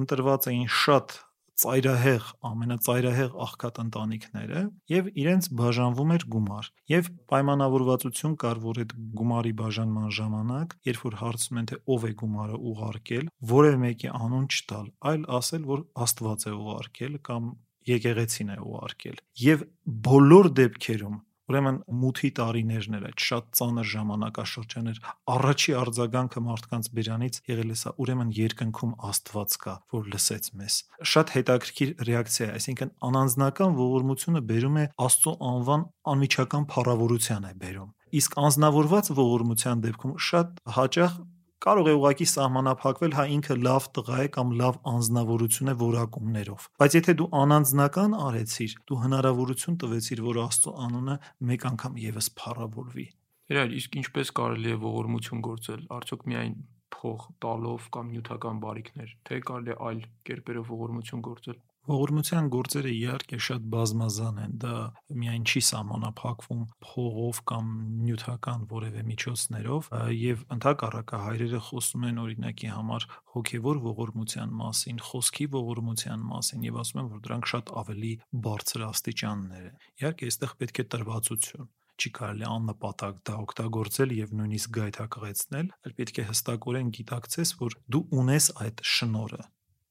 ընտրված 0.00 0.50
էին 0.50 0.68
շատ 0.80 1.18
ծայրահեղ, 1.60 2.26
ամենածայրահեղ 2.50 3.34
աղքատ 3.44 3.80
ընտանիքները 3.84 4.62
եւ 4.92 5.08
իրենց 5.22 5.48
բաժանվում 5.60 6.12
էր 6.16 6.26
գումար։ 6.34 6.68
Եվ 6.92 7.10
պայմանավորվածություն 7.32 8.36
կար, 8.44 8.60
որ 8.64 8.82
այդ 8.84 8.94
գումարի 9.20 9.54
բաժանման 9.60 10.12
ժամանակ, 10.20 10.76
երբ 10.90 11.06
որ 11.06 11.18
հարցում 11.20 11.60
են 11.60 11.70
թե 11.70 11.80
ով 11.96 12.06
է 12.10 12.12
գումարը 12.20 12.60
ուղարկել, 12.70 13.32
որևէ 13.54 13.80
մեկի 13.84 14.12
անուն 14.20 14.46
չտալ, 14.50 14.86
այլ 15.10 15.26
ասել, 15.40 15.66
որ 15.70 15.84
Աստված 16.06 16.46
է 16.50 16.54
ուղարկել 16.60 17.18
կամ 17.30 17.50
եկեղեցին 17.90 18.54
է 18.54 18.58
ուղարկել։ 18.60 19.20
Եվ 19.40 19.66
բոլոր 20.06 20.48
դեպքերում 20.60 21.18
Ուրեմն 21.50 21.78
մութի 22.00 22.28
տարիներն 22.38 22.96
էր 23.00 23.06
այդ 23.10 23.22
շատ 23.26 23.46
ծանր 23.58 23.88
ժամանակաշրջան 23.90 24.90
էր։ 24.90 25.00
Առաջի 25.34 25.72
արձագանքը 25.80 26.42
մարդկանց 26.46 26.90
բերանից 26.94 27.38
եղել 27.50 27.74
է 27.74 27.78
սա, 27.80 27.92
ուրեմն 28.04 28.30
երկնքում 28.38 28.92
Աստված 29.10 29.56
կա, 29.64 29.74
որ 29.94 30.10
լսեց 30.14 30.50
մեզ։ 30.60 30.76
Շատ 31.10 31.32
հետաքրքիր 31.36 31.94
ռեակցիա 32.10 32.46
է, 32.46 32.52
այսինքն 32.60 32.92
անանձնական 33.10 33.78
ողորմությունը 33.80 34.44
բերում 34.50 34.78
է 34.78 34.84
Աստծո 35.10 35.34
անվան 35.50 35.88
անմիջական 36.14 36.68
փառավորության 36.70 37.50
է 37.50 37.52
բերում։ 37.64 37.90
Իսկ 38.10 38.32
անznավորված 38.42 39.08
ողորմության 39.14 39.82
դեպքում 39.84 40.14
շատ 40.26 40.56
հաճախ 40.76 41.12
կարող 41.60 41.88
է 41.90 41.94
ուղակի 41.98 42.26
սահմանափակվել, 42.30 43.14
հա 43.18 43.24
ինքը 43.36 43.56
լավ 43.60 43.86
տղա 43.96 44.18
է 44.24 44.28
կամ 44.36 44.52
լավ 44.60 44.78
անznավորություն 44.94 45.72
է 45.72 45.74
որակումներով։ 45.80 46.66
Բայց 46.80 46.96
եթե 46.96 47.14
դու 47.20 47.28
անանձնական 47.40 48.16
արեցիր, 48.30 48.76
դու 48.88 49.00
հնարավորություն 49.04 49.78
տվեցիր, 49.84 50.22
որ 50.30 50.40
Աստծո 50.46 50.74
անունը 50.88 51.16
մեկ 51.50 51.66
անգամ 51.70 51.98
եւս 52.06 52.30
փառավորվի։ 52.40 53.06
Իրար, 53.50 53.72
իսկ 53.80 53.96
ինչպես 54.00 54.34
կարելի 54.40 54.72
է 54.72 54.80
ողորմություն 54.88 55.40
գործել։ 55.50 55.80
Արդյոք 56.00 56.26
միայն 56.30 56.54
փող 56.94 57.24
տալով 57.44 57.88
կամ 57.96 58.12
նյութական 58.14 58.60
բարիքներ, 58.64 59.12
թե 59.26 59.40
կարելի 59.50 59.72
է 59.74 59.76
այլ 59.90 60.00
կերպերով 60.30 60.72
ողորմություն 60.74 61.24
գործել։ 61.28 61.58
Ողորմության 61.88 62.48
գործերը 62.52 62.90
իհարկե 62.92 63.38
շատ 63.40 63.62
բազմազան 63.72 64.40
են, 64.42 64.56
դա 64.60 64.72
միայն 65.20 65.44
չի 65.48 65.60
սահմանափակվում 65.64 66.60
փողով 66.84 67.40
կամ 67.50 67.70
նյութական 68.04 68.66
որևէ 68.72 69.04
միջոցներով, 69.08 69.88
եւ 70.20 70.44
ընդհակառակը 70.56 71.20
հայրերը 71.24 71.60
խոսում 71.70 72.04
են 72.10 72.20
օրինակի 72.24 72.70
համար 72.74 73.06
հոգեվոր 73.34 73.80
ողորմության 73.88 74.54
մասին, 74.60 75.02
խոսքի 75.08 75.46
ողորմության 75.56 76.26
մասին 76.30 76.66
եւ 76.68 76.80
ասում 76.84 77.00
են, 77.00 77.10
որ 77.16 77.22
դրանք 77.26 77.50
շատ 77.54 77.72
ավելի 77.80 78.12
բարձր 78.44 78.86
աստիճաններ 78.90 79.64
են։ 79.70 79.84
Իհարկե, 80.04 80.30
այստեղ 80.30 80.56
պետք 80.60 80.82
է 80.84 80.86
տրվածություն 80.94 81.70
չի 82.00 82.10
կարելի 82.16 82.46
աննպատակ 82.48 83.16
դա 83.28 83.38
օգտագործել 83.44 84.12
եւ 84.16 84.30
նույնիսկ 84.40 84.70
գայթակղեցնել, 84.76 85.72
այլ 85.84 85.96
պետք 86.00 86.20
է 86.20 86.28
հստակորեն 86.30 86.92
գիտակցես, 86.96 87.56
որ 87.60 87.76
դու 87.92 88.04
ունես 88.20 88.46
այդ 88.64 88.84
շնորը, 88.94 89.42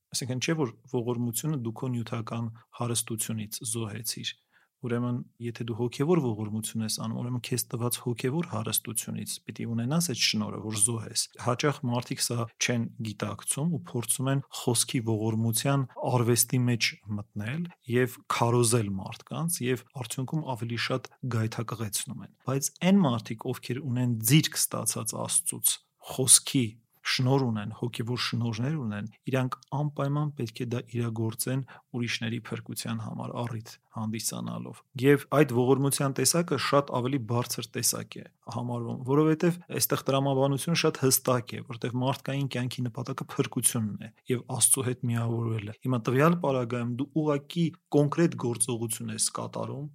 Այսինքն 0.10 0.44
չէ 0.44 0.54
որ 0.60 0.75
ողորմությունը 0.94 1.58
դու 1.66 1.74
քո 1.80 1.89
նյութական 1.96 2.54
հարստությունից 2.80 3.60
զոհեցիր։ 3.74 4.38
Ուրեմն, 4.80 5.16
եթե 5.44 5.66
դու 5.68 5.75
հոգևոր 5.75 6.20
ողորմություն 6.24 6.84
ես 6.86 6.96
անում, 7.04 7.18
ուրեմն 7.20 7.42
քեզ 7.44 7.63
տված 7.74 7.98
հոգևոր 8.00 8.46
հարստությունից 8.54 9.34
պիտի 9.50 9.66
ունենաս 9.74 10.08
այդ 10.13 10.22
շնորհը, 10.24 10.62
որ 10.63 10.78
զոհես։ 10.86 11.24
Հաճախ 11.44 11.82
մարդիկ 11.89 12.24
սա 12.24 12.46
չեն 12.63 12.86
գիտակցում 13.10 13.74
ու 13.75 13.82
փորձում 13.92 14.30
են 14.34 14.44
խոսքի 14.62 15.01
ողորմության 15.10 15.86
արվեստի 16.16 16.60
մեջ 16.70 16.89
մտնել 17.20 17.68
եւ 18.00 18.18
քարոզել 18.39 18.92
մարդկանց 19.04 19.60
եւ 19.68 19.86
արդյունքում 20.00 20.46
ավելի 20.56 20.80
շատ 20.88 21.12
գայթակղեցնում 21.36 22.24
են։ 22.24 22.36
Բայց 22.48 22.72
այն 22.88 23.04
մարդիկ, 23.04 23.48
ովքեր 23.51 23.84
ունեն 23.84 24.16
ձիրք 24.32 24.62
ստացած 24.63 25.18
Աստծուց, 25.28 25.75
խոսքի 26.16 26.66
շնոր 27.13 27.46
ունեն, 27.50 27.75
հոգևոր 27.80 28.22
շնորներ 28.25 28.75
ունեն, 28.80 29.12
իրանք 29.30 29.58
անպայման 29.80 30.32
պետք 30.39 30.62
է 30.63 30.68
դա 30.74 30.82
իրագործեն 31.00 31.62
ուրիշների 32.00 32.39
փրկության 32.50 33.04
համար 33.06 33.36
առիթ 33.44 33.74
հանդիսանալով։ 34.00 34.82
Եվ 35.01 35.24
այդ 35.39 35.54
ողորմության 35.60 36.16
տեսակը 36.20 36.60
շատ 36.66 36.92
ավելի 37.00 37.20
բարձր 37.30 37.70
տեսակ 37.75 38.18
է 38.20 38.25
համարվում, 38.56 39.00
որովհետև 39.10 39.58
այստեղ 39.80 40.04
տրամաբանությունը 40.10 40.82
շատ 40.84 41.00
հստակ 41.04 41.54
է, 41.58 41.62
որտեղ 41.70 41.96
մարդկային 42.04 42.50
կյանքի 42.56 42.86
նպատակը 42.89 43.28
փրկությունն 43.34 44.06
է 44.06 44.12
եւ 44.30 44.44
Աստծո 44.60 44.86
հետ 44.89 45.04
միավորվելը։ 45.10 45.75
Հիմա 45.89 46.00
տվյալ 46.10 46.38
պարագայում 46.46 46.94
դու 47.00 47.10
ուղակի 47.24 47.66
կոնկրետ 47.98 48.38
գործողություն 48.46 49.16
ես 49.18 49.30
կատարում 49.39 49.89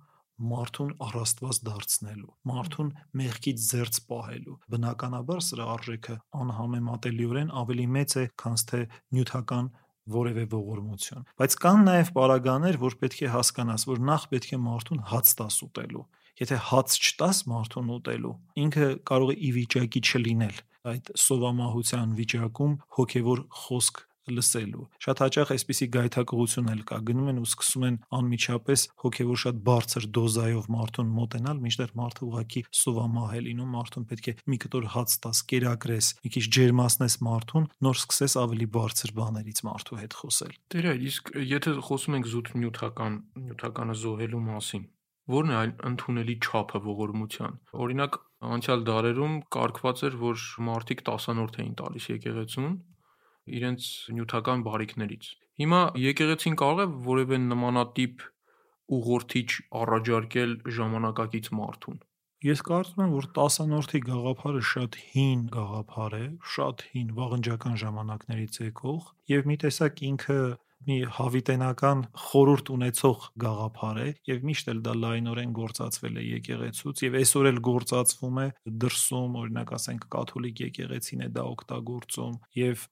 մարդուն 0.51 0.91
առաստված 1.05 1.59
դարձնելու, 1.69 2.33
մարդուն 2.51 2.91
մեղքից 3.21 3.65
զերծ 3.65 4.01
պահելու։ 4.11 4.57
Բնականաբար 4.75 5.41
սրա 5.49 5.67
արժեքը 5.75 6.17
անհամեմատելիորեն 6.43 7.55
ավելի 7.63 7.87
մեծ 7.95 8.17
է, 8.19 8.25
քան 8.43 8.59
թե 8.71 8.81
նյութական 9.15 9.71
որևէ 10.15 10.45
ողորմություն։ 10.53 11.25
Բայց 11.41 11.57
կան 11.65 11.87
նաև 11.89 12.13
պարագաներ, 12.19 12.79
որ 12.83 12.97
պետք 13.05 13.23
է 13.25 13.31
հասկանաս, 13.35 13.87
որ 13.89 14.03
նախ 14.11 14.27
պետք 14.35 14.51
է 14.53 14.59
մարդուն 14.65 15.03
հաց 15.15 15.33
տաս 15.39 15.57
ուտելու։ 15.65 16.05
Եթե 16.35 16.57
հաց 16.69 16.97
չտաս 16.99 17.41
մարդուն 17.47 17.91
ուտելու, 17.95 18.35
ինքը 18.65 18.89
կարող 19.07 19.33
է 19.33 19.37
ի 19.39 19.51
վիճակի 19.55 20.01
չլինել 20.05 20.57
այդ 20.85 21.11
սովամահության 21.17 22.11
վիճակում 22.19 22.73
հոգևոր 22.99 23.41
խոսք 23.65 24.01
լսելու։ 24.31 24.85
Շատ 25.05 25.23
հաճախ 25.25 25.53
այսպիսի 25.55 25.89
գայթակղություն 25.95 26.71
էլ 26.75 26.83
կա, 26.89 26.99
գնում 27.09 27.29
են 27.33 27.41
ու 27.43 27.49
սկսում 27.49 27.85
են 27.89 27.99
անմիջապես 28.19 28.85
հոգևոր 29.05 29.41
շատ 29.45 29.61
բարձր 29.69 30.07
դոզայով 30.19 30.69
մարդուն 30.75 31.13
մոտենալ, 31.19 31.61
մինչդեռ 31.65 31.93
մարդը 32.01 32.25
ուղակի 32.29 32.63
սովամահ 32.81 33.35
է 33.35 33.43
լինում, 33.45 33.75
մարդուն 33.75 34.09
պետք 34.15 34.31
է 34.33 34.37
մի 34.55 34.59
կտոր 34.65 34.89
հաց 34.95 35.17
տաս, 35.25 35.43
կերակրես, 35.55 36.11
մի 36.25 36.35
քիչ 36.35 36.45
ջերմացնես 36.59 37.19
մարդուն, 37.29 37.69
նոր 37.85 38.01
սկսես 38.05 38.39
ավելի 38.45 38.69
բարձր 38.79 39.15
բաներից 39.21 39.65
մարդու 39.69 40.01
հետ 40.05 40.19
խոսել։ 40.25 40.59
Տեր 40.75 40.91
այ, 40.95 40.99
իսկ 41.11 41.33
եթե 41.55 41.77
խոսում 41.89 42.19
ենք 42.19 42.33
զուտ 42.35 42.53
նյութական, 42.65 43.23
նյութականը 43.45 43.97
զոհելու 44.05 44.45
մասին, 44.49 44.85
Որն 45.33 45.53
է 45.53 45.55
այլ 45.57 45.71
ընդունելի 45.89 46.35
չափը 46.45 46.79
ողորմության։ 46.85 47.55
Օրինակ, 47.81 48.17
անցյալ 48.45 48.83
դարերում 48.89 49.37
կարգված 49.57 50.03
էր, 50.09 50.17
որ 50.21 50.43
մարդիկ 50.67 51.03
տասանորդ 51.07 51.57
էին 51.63 51.77
տալիս 51.81 52.09
եկեղեցուն, 52.13 52.75
իրենց 53.59 53.89
նյութական 54.17 54.65
բարիքներից։ 54.69 55.29
Հիմա 55.65 55.81
եկեղեցին 56.05 56.57
կարող 56.65 56.83
է 56.85 56.87
որևէ 57.05 57.39
նմանատիպ 57.45 58.25
ուղղորդիչ 58.95 59.49
առաջարկել 59.85 60.59
ժամանակակից 60.79 61.53
մարդուն։ 61.61 62.03
Ես 62.45 62.61
կարծում 62.69 63.03
եմ, 63.05 63.13
որ 63.15 63.27
10-րդի 63.39 64.01
գաղափարը 64.05 64.63
շատ 64.71 64.97
հին 65.15 65.45
գաղափար 65.55 66.17
է, 66.19 66.25
շատ 66.55 66.83
հին 66.91 67.15
վաղնջական 67.17 67.79
ժամանակներից 67.85 68.59
եկող 68.65 69.07
եւ 69.33 69.49
մի 69.49 69.57
տեսակ 69.63 70.03
ինքը 70.11 70.41
մի 70.85 70.97
հավիտենական 71.17 72.03
խորուրդ 72.27 72.71
ունեցող 72.75 73.29
գաղափար 73.45 74.01
է 74.03 74.09
եւ 74.29 74.43
միշտ 74.49 74.71
էլ 74.73 74.83
դա 74.85 74.95
լայնորեն 75.05 75.55
գործածվել 75.59 76.19
է 76.21 76.25
եկեղեցուց 76.27 77.03
եւ 77.07 77.17
այսօր 77.21 77.49
էլ 77.51 77.61
գործածվում 77.69 78.41
է 78.45 78.47
դրսում 78.85 79.39
օրինակ 79.45 79.73
ասենք 79.79 80.07
կաթոլիկ 80.15 80.63
եկեղեցին 80.65 81.25
է 81.25 81.31
դա 81.39 81.47
օգտագործում 81.55 82.37
եւ 82.61 82.85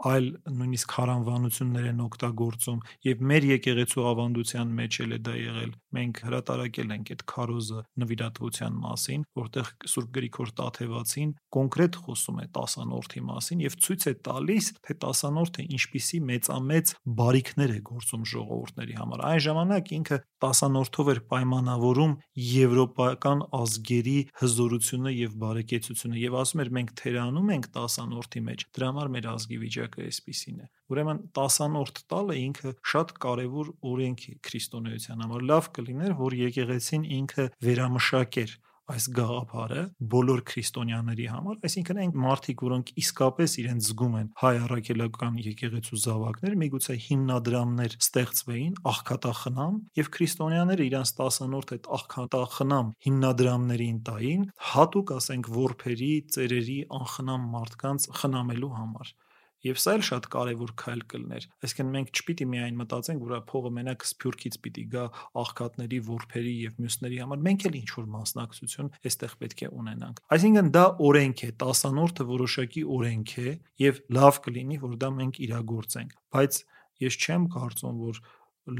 այլ 0.00 0.26
նույնիսկ 0.56 0.92
հարանվանություններ 0.96 1.86
են 1.90 1.98
օգտագործում 2.06 2.78
եւ 3.04 3.22
մեր 3.30 3.46
եկեղեցու 3.50 4.04
ավանդության 4.10 4.70
մեջ 4.78 4.98
էլ 5.04 5.10
է 5.12 5.18
դա 5.26 5.34
եղել 5.36 5.72
մենք 5.96 6.20
հրատարակել 6.24 6.94
ենք 6.96 7.10
այդ 7.14 7.24
քարոզը 7.30 7.82
նվիրատվության 8.00 8.78
մասին 8.80 9.26
որտեղ 9.40 9.70
Սուրբ 9.90 10.10
Գրիգոր 10.16 10.52
Տաթևացին 10.60 11.34
կոնկրետ 11.56 11.98
խոսում 12.00 12.40
է 12.40 12.46
տասանորդի 12.56 13.22
մասին 13.28 13.64
եւ 13.66 13.76
ցույց 13.84 14.06
է 14.10 14.14
տալիս 14.30 14.70
թե 14.80 14.96
տասանորդը 15.04 15.66
ինչպիսի 15.76 16.20
մեծամեծ 16.30 16.94
բարիքներ 17.20 17.70
է 17.76 17.80
գործում 17.90 18.24
ժողովուրդների 18.30 18.98
համար 19.00 19.24
այն 19.30 19.42
ժամանակ 19.50 19.92
ինքը 20.00 20.20
տասանորդով 20.40 21.10
էր 21.10 21.20
պայմանավորում 21.30 22.14
եվրոպական 22.50 23.44
ազգերի 23.60 24.18
հզորությունը 24.40 25.12
եւ 25.20 25.36
բարեկեցությունը 25.44 26.20
եւ 26.24 26.38
ասում 26.40 26.62
էր 26.64 26.70
մենք 26.80 26.94
թերանում 27.00 27.52
ենք 27.56 27.68
տասանորդի 27.76 28.44
մեջ 28.50 28.66
դրա 28.70 28.90
համար 28.90 29.10
մեր 29.16 29.28
ազգի 29.34 29.58
վիճակը 29.60 29.89
օրինակը 29.90 30.06
այսպեսին 30.06 30.62
է։ 30.62 30.66
Ուրեմն 30.90 31.20
10-րդ 31.36 32.00
տալը 32.10 32.38
ինքը 32.40 32.72
շատ 32.92 33.12
կարևոր 33.24 33.70
օրենք 33.90 34.24
է 34.30 34.34
քրիստոնեության 34.46 35.22
համար։ 35.26 35.46
Լավ 35.50 35.70
կլիներ, 35.76 36.16
որ 36.20 36.36
եկեղեցին 36.40 37.06
ինքը 37.20 37.46
վերամշակեր 37.66 38.58
այս 38.90 39.04
գաղափարը 39.14 39.82
բոլոր 40.10 40.40
քրիստոնյաների 40.50 41.26
համար, 41.30 41.58
այսինքն 41.68 42.00
այն 42.02 42.14
մարդիկ, 42.24 42.62
որոնք 42.66 42.88
իսկապես 42.98 43.52
իրենց 43.62 43.90
զգում 43.90 44.16
են 44.18 44.30
հայ 44.40 44.52
առաքելական 44.64 45.36
եկեղեցու 45.44 46.00
զավակներ, 46.06 46.56
միգուցե 46.64 46.96
հիմնադրամներ 47.06 47.96
ստեղծվեին 48.00 48.74
աղքատախնամ 48.90 49.78
եւ 50.00 50.10
քրիստոնյաները 50.18 50.88
իրենց 50.90 51.14
10-րդ 51.22 51.74
այդ 51.78 51.88
աղքատախնամ 52.00 52.92
հիմնադրամներին 53.06 54.04
տային, 54.10 54.44
հատուկ 54.74 55.16
ասենք 55.20 55.54
որբերի, 55.60 56.12
ծերերի 56.34 56.78
անխնամ 56.98 57.50
մարդկանց 57.54 58.10
խնամելու 58.18 58.74
համար 58.80 59.18
Եվ 59.60 59.76
սա 59.76 59.92
էլ 59.98 60.02
շատ 60.08 60.26
կարևոր 60.32 60.70
քայլ 60.80 61.00
կլներ։ 61.12 61.46
Այսինքն 61.66 61.88
մենք 61.92 62.10
չպիտի 62.16 62.46
միայն 62.48 62.78
մտածենք, 62.80 63.24
որ 63.28 63.40
փողը 63.50 63.72
մենակ 63.76 64.06
սփյուռքից 64.08 64.56
պիտի 64.64 64.84
գա 64.94 65.02
աղքատների, 65.40 65.98
որբերի 66.06 66.54
եւ 66.64 66.78
մյուսների 66.80 67.18
համար։ 67.20 67.42
Մենք 67.44 67.66
էլ 67.68 67.76
ինչ 67.80 67.90
որ 67.98 68.06
մասնակցություն 68.14 68.90
այստեղ 69.10 69.34
պետք 69.44 69.60
է 69.60 69.70
ունենանք։ 69.80 70.22
Այսինքն 70.36 70.70
դա 70.80 70.84
օրենք 71.10 71.44
է, 71.44 71.50
տասանորդը 71.60 72.26
որոշակի 72.30 72.84
օրենք 72.96 73.34
է 73.40 73.54
եւ 73.84 74.00
լավ 74.16 74.40
կլինի, 74.48 74.80
որ 74.80 74.96
դա 75.04 75.10
մենք 75.20 75.40
իրագործենք։ 75.44 76.16
Բայց 76.40 76.60
ես 77.04 77.20
չեմ 77.20 77.44
կարծում, 77.60 78.00
որ 78.00 78.22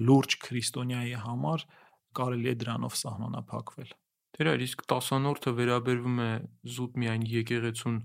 լուրջ 0.01 0.37
քրիստոնյայի 0.49 1.17
համար 1.29 1.67
կարելի 2.21 2.51
է 2.51 2.55
դրանով 2.61 2.97
սահմանափակվել։ 3.01 3.93
Դեր 4.41 4.63
իսկ 4.65 4.83
տասանորդը 4.89 5.53
վերաբերվում 5.59 6.21
է 6.25 6.31
զուտ 6.75 6.99
միայն 7.03 7.25
եկեղեցուն 7.29 7.97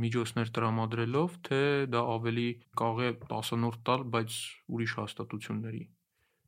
միջոցներ 0.00 0.50
տրամադրելով, 0.56 1.38
թե 1.48 1.60
դա 1.92 2.02
ավելի 2.16 2.48
կարող 2.80 3.00
է 3.02 3.10
տասնորդ 3.30 3.84
տալ, 3.88 4.04
բայց 4.16 4.40
ուրիշ 4.72 4.96
հաստատությունների։ 5.02 5.82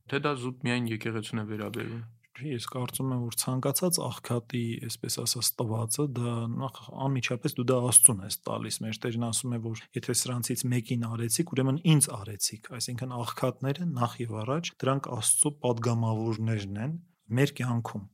Թե 0.05 0.21
դա 0.25 0.31
զուտ 0.41 0.65
միայն 0.65 0.91
եկեղեցուն 0.95 1.41
է 1.41 1.45
վերաբերում։ 1.49 2.03
Ես 2.35 2.65
կարծում 2.67 3.11
եմ, 3.15 3.19
որ 3.23 3.35
ցանկացած 3.39 3.97
աղքատի, 4.05 4.63
այսպես 4.85 5.15
ասած, 5.21 5.49
տվածը 5.55 6.05
դա 6.17 6.33
նախ 6.51 6.79
անմիջապես 7.05 7.55
դու 7.55 7.65
դա 7.71 7.77
Աստծուն 7.89 8.25
ես 8.25 8.37
տալիս։ 8.49 8.79
Մեր 8.83 8.99
Տերն 9.05 9.23
ասում 9.29 9.55
է, 9.55 9.59
որ 9.63 9.83
եթե 9.95 10.15
սրանցից 10.19 10.65
մեկին 10.73 11.05
արեցիք, 11.15 11.53
ուրեմն 11.55 11.79
ինձ 11.95 12.09
արեցիք։ 12.17 12.69
Այսինքն 12.75 13.15
աղքատները 13.21 13.87
նախ 13.95 14.19
եւ 14.25 14.35
առաջ 14.43 14.73
դրանք 14.83 15.09
Աստծո 15.15 15.53
падգամավորներն 15.63 16.83
են 16.85 16.99
մեր 17.39 17.55
կյանքում։ 17.55 18.05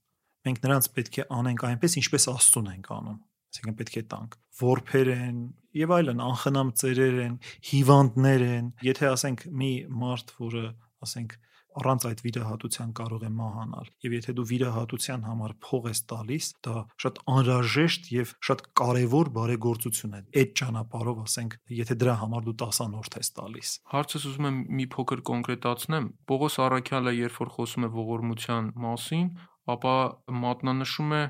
Մենք 0.42 0.64
նրանց 0.70 0.94
պետք 1.02 1.18
է 1.22 1.28
անենք 1.42 1.68
այնպես, 1.72 2.00
ինչպես 2.02 2.32
Աստծուն 2.38 2.72
ենք 2.78 2.94
անում 3.02 3.20
այսինքն 3.52 3.78
պետք 3.82 4.00
է 4.02 4.04
տանք 4.16 4.38
որբեր 4.62 5.14
են 5.16 5.40
եւ 5.82 5.94
այլն 5.98 6.26
անխնամ 6.32 6.74
ծերեր 6.82 7.22
են 7.28 7.38
հիվանդներ 7.72 8.44
են 8.48 8.74
եթե 8.88 9.08
ասենք 9.12 9.48
մի 9.62 9.72
մարդ 10.02 10.36
որը 10.42 10.66
ասենք 11.06 11.40
առանց 11.80 12.06
այդ 12.10 12.22
վիրահատության 12.26 12.90
կարող 13.00 13.22
է 13.24 13.30
մահանալ 13.32 13.90
եւ 14.04 14.16
եթե 14.18 14.34
դու 14.36 14.46
վիրահատության 14.50 15.22
համար 15.28 15.54
փող 15.64 15.86
ես 15.88 16.02
տալիս 16.12 16.48
դա 16.68 16.82
շատ 17.04 17.22
անհրաժեշտ 17.32 18.10
եւ 18.12 18.34
շատ 18.48 18.64
կարեւոր 18.82 19.32
բարեգործություն 19.38 20.18
է 20.18 20.22
այդ 20.42 20.52
ճանապարհով 20.62 21.22
ասենք 21.24 21.56
եթե 21.80 21.98
դրա 22.02 22.16
համար 22.24 22.48
դու 22.50 22.56
10-անորդ 22.64 23.18
ես 23.22 23.32
տալիս 23.40 23.72
հարցս 23.94 24.28
ուզում 24.32 24.50
եմ 24.52 24.60
մի 24.82 24.88
փոքր 24.96 25.24
կոնկրետացնեմ 25.32 26.10
Պողոս 26.32 26.60
Արաքյալը 26.68 27.16
երբ 27.22 27.40
որ 27.40 27.54
խոսում 27.56 27.88
է 27.88 27.92
ողորմության 28.02 28.72
մասին 28.84 29.32
ապա 29.72 29.96
մատնանշում 30.44 31.16
է 31.16 31.24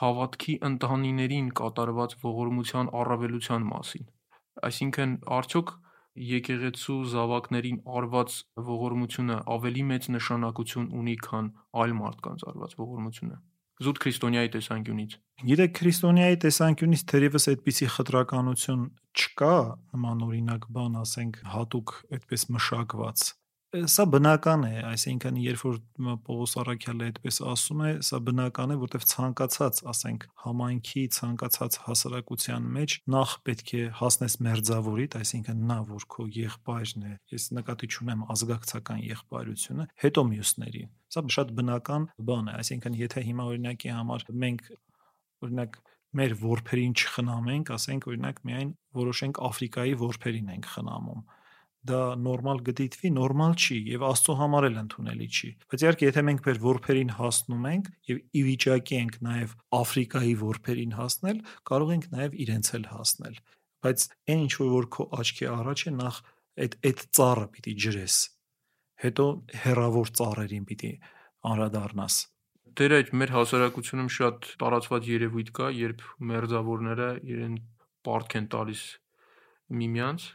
հավատքի 0.00 0.54
ընտանիներին 0.68 1.48
կատարված 1.60 2.14
ողորմության 2.22 2.90
առավելության 3.00 3.66
մասին։ 3.70 4.06
Այսինքն, 4.66 5.12
արդյոք 5.36 5.72
եկեղեցու 6.16 6.98
զավակներին 7.12 7.78
արված 8.00 8.36
ողորմությունը 8.68 9.36
ավելի 9.56 9.84
մեծ 9.90 10.08
նշանակություն 10.16 10.86
ունի, 11.00 11.16
քան 11.26 11.50
այլ 11.82 11.94
մարդկանց 12.00 12.44
արված 12.52 12.76
ողորմությունը։ 12.80 13.36
Զուտ 13.86 13.98
քրիստոնյայի 14.02 14.50
տեսանկյունից։ 14.56 15.16
Գիտեք, 15.48 15.72
քրիստոնյայի 15.76 16.38
տեսանկյունից 16.46 17.02
թերևս 17.12 17.48
այդպիսի 17.52 17.88
խտրականություն 17.96 18.86
չկա, 19.20 19.56
նման 19.96 20.22
օրինակ 20.26 20.70
բան, 20.76 20.96
ասենք, 21.02 21.42
հատուկ 21.56 21.92
այդպես 22.16 22.46
մշակված 22.56 23.26
Սա 23.76 24.04
բնական 24.08 24.62
է, 24.64 24.74
այսինքն 24.88 25.38
երբ 25.42 25.62
որ 25.66 25.76
Պողոս 26.24 26.52
Արաքյալը 26.62 27.08
այդպես 27.10 27.38
ասում 27.52 27.80
է, 27.84 27.90
սա 28.08 28.20
բնական 28.24 28.72
է, 28.72 28.76
որտեղ 28.80 29.04
ցանկացած, 29.10 29.80
ասենք, 29.92 30.24
համայնքի 30.44 31.02
ցանկացած 31.16 31.78
հասարակության 31.84 32.68
մեջ 32.76 32.96
նախ 33.16 33.34
պետք 33.48 33.72
է 33.76 33.82
հասնես 34.00 34.38
մերձավորիդ, 34.46 35.16
այսինքն 35.20 35.60
նա, 35.70 35.78
որ 35.90 36.06
քո 36.16 36.26
եղբայրն 36.36 37.06
է, 37.10 37.12
ես 37.36 37.48
նկատի 37.58 37.90
չունեմ 37.92 38.24
ազգակցական 38.36 39.02
եղբայրությունը, 39.12 39.88
հետո 40.06 40.26
մյուսներին։ 40.32 40.90
Սա 41.16 41.24
շատ 41.36 41.54
բնական 41.60 42.08
բան 42.30 42.48
է, 42.48 42.56
այսինքն 42.64 43.00
եթե 43.02 43.26
հիմա 43.28 43.48
օրինակի 43.52 43.92
համար 43.96 44.26
մենք 44.46 44.68
օրինակ 45.46 45.80
մեր 46.16 46.32
որբերին 46.40 46.94
չխնամենք, 46.96 47.70
ասենք 47.76 48.06
օրինակ 48.08 48.38
միայն 48.46 48.68
որոշենք 48.96 49.40
Աֆրիկայի 49.46 49.96
որբերին 50.00 50.52
ենք 50.54 50.68
խնամում 50.72 51.24
դա 51.90 52.00
նորմալ 52.22 52.60
գտիտվի, 52.66 53.10
նորմալ 53.16 53.56
չի 53.56 53.78
եւ 53.92 54.04
Աստծո 54.06 54.36
համար 54.40 54.66
էլ 54.68 54.78
ընդունելի 54.82 55.28
չի։ 55.36 55.50
Բայց 55.72 55.84
իհարկե, 55.86 56.06
եթե 56.06 56.24
մենք 56.26 56.46
մեր 56.46 56.60
որբերին 56.66 57.12
հասնում 57.16 57.66
ենք 57.72 57.90
եւ 58.10 58.22
ի 58.26 58.44
վիճակի 58.46 58.96
ենք 59.00 59.18
նաեւ 59.26 59.56
Աֆրիկայի 59.80 60.34
որբերին 60.42 60.94
հասնել, 61.00 61.42
կարող 61.70 61.92
ենք 61.96 62.06
նաեւ 62.16 62.38
իրենց 62.46 62.72
էլ 62.76 62.86
հասնել։ 62.96 63.36
Բայց 63.86 64.06
այն 64.26 64.46
ինչ 64.46 64.54
որ 64.76 64.88
քո 64.96 65.10
աչքի 65.20 65.50
առաջ 65.56 65.84
է, 65.86 65.92
նախ 65.96 66.22
այդ 66.66 66.78
այդ 66.90 67.04
ծառը 67.16 67.46
պիտի 67.56 67.76
ջրես։ 67.86 68.16
Հետո 68.96 69.26
հերավոր 69.66 70.16
ծառերին 70.16 70.66
պիտի 70.66 70.92
անդրադառնաս 71.46 72.16
դեր 72.76 72.92
այդ 72.92 73.10
մեր 73.16 73.30
հասարակությունում 73.32 74.08
շատ 74.12 74.46
տարածված 74.60 75.06
երևույթ 75.08 75.50
կա, 75.56 75.68
երբ 75.76 76.02
մերձավորները 76.28 77.06
իրեն 77.24 77.54
պարտք 78.04 78.34
են 78.36 78.48
տալիս 78.52 78.82
միմյանց 79.80 80.26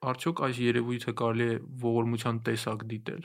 Արդյոք 0.00 0.38
այս 0.46 0.58
երևույթը 0.64 1.12
կարելի 1.20 1.46
է 1.52 1.56
ողորմության 1.82 2.36
տեսակ 2.46 2.84
դիտել։ 2.92 3.24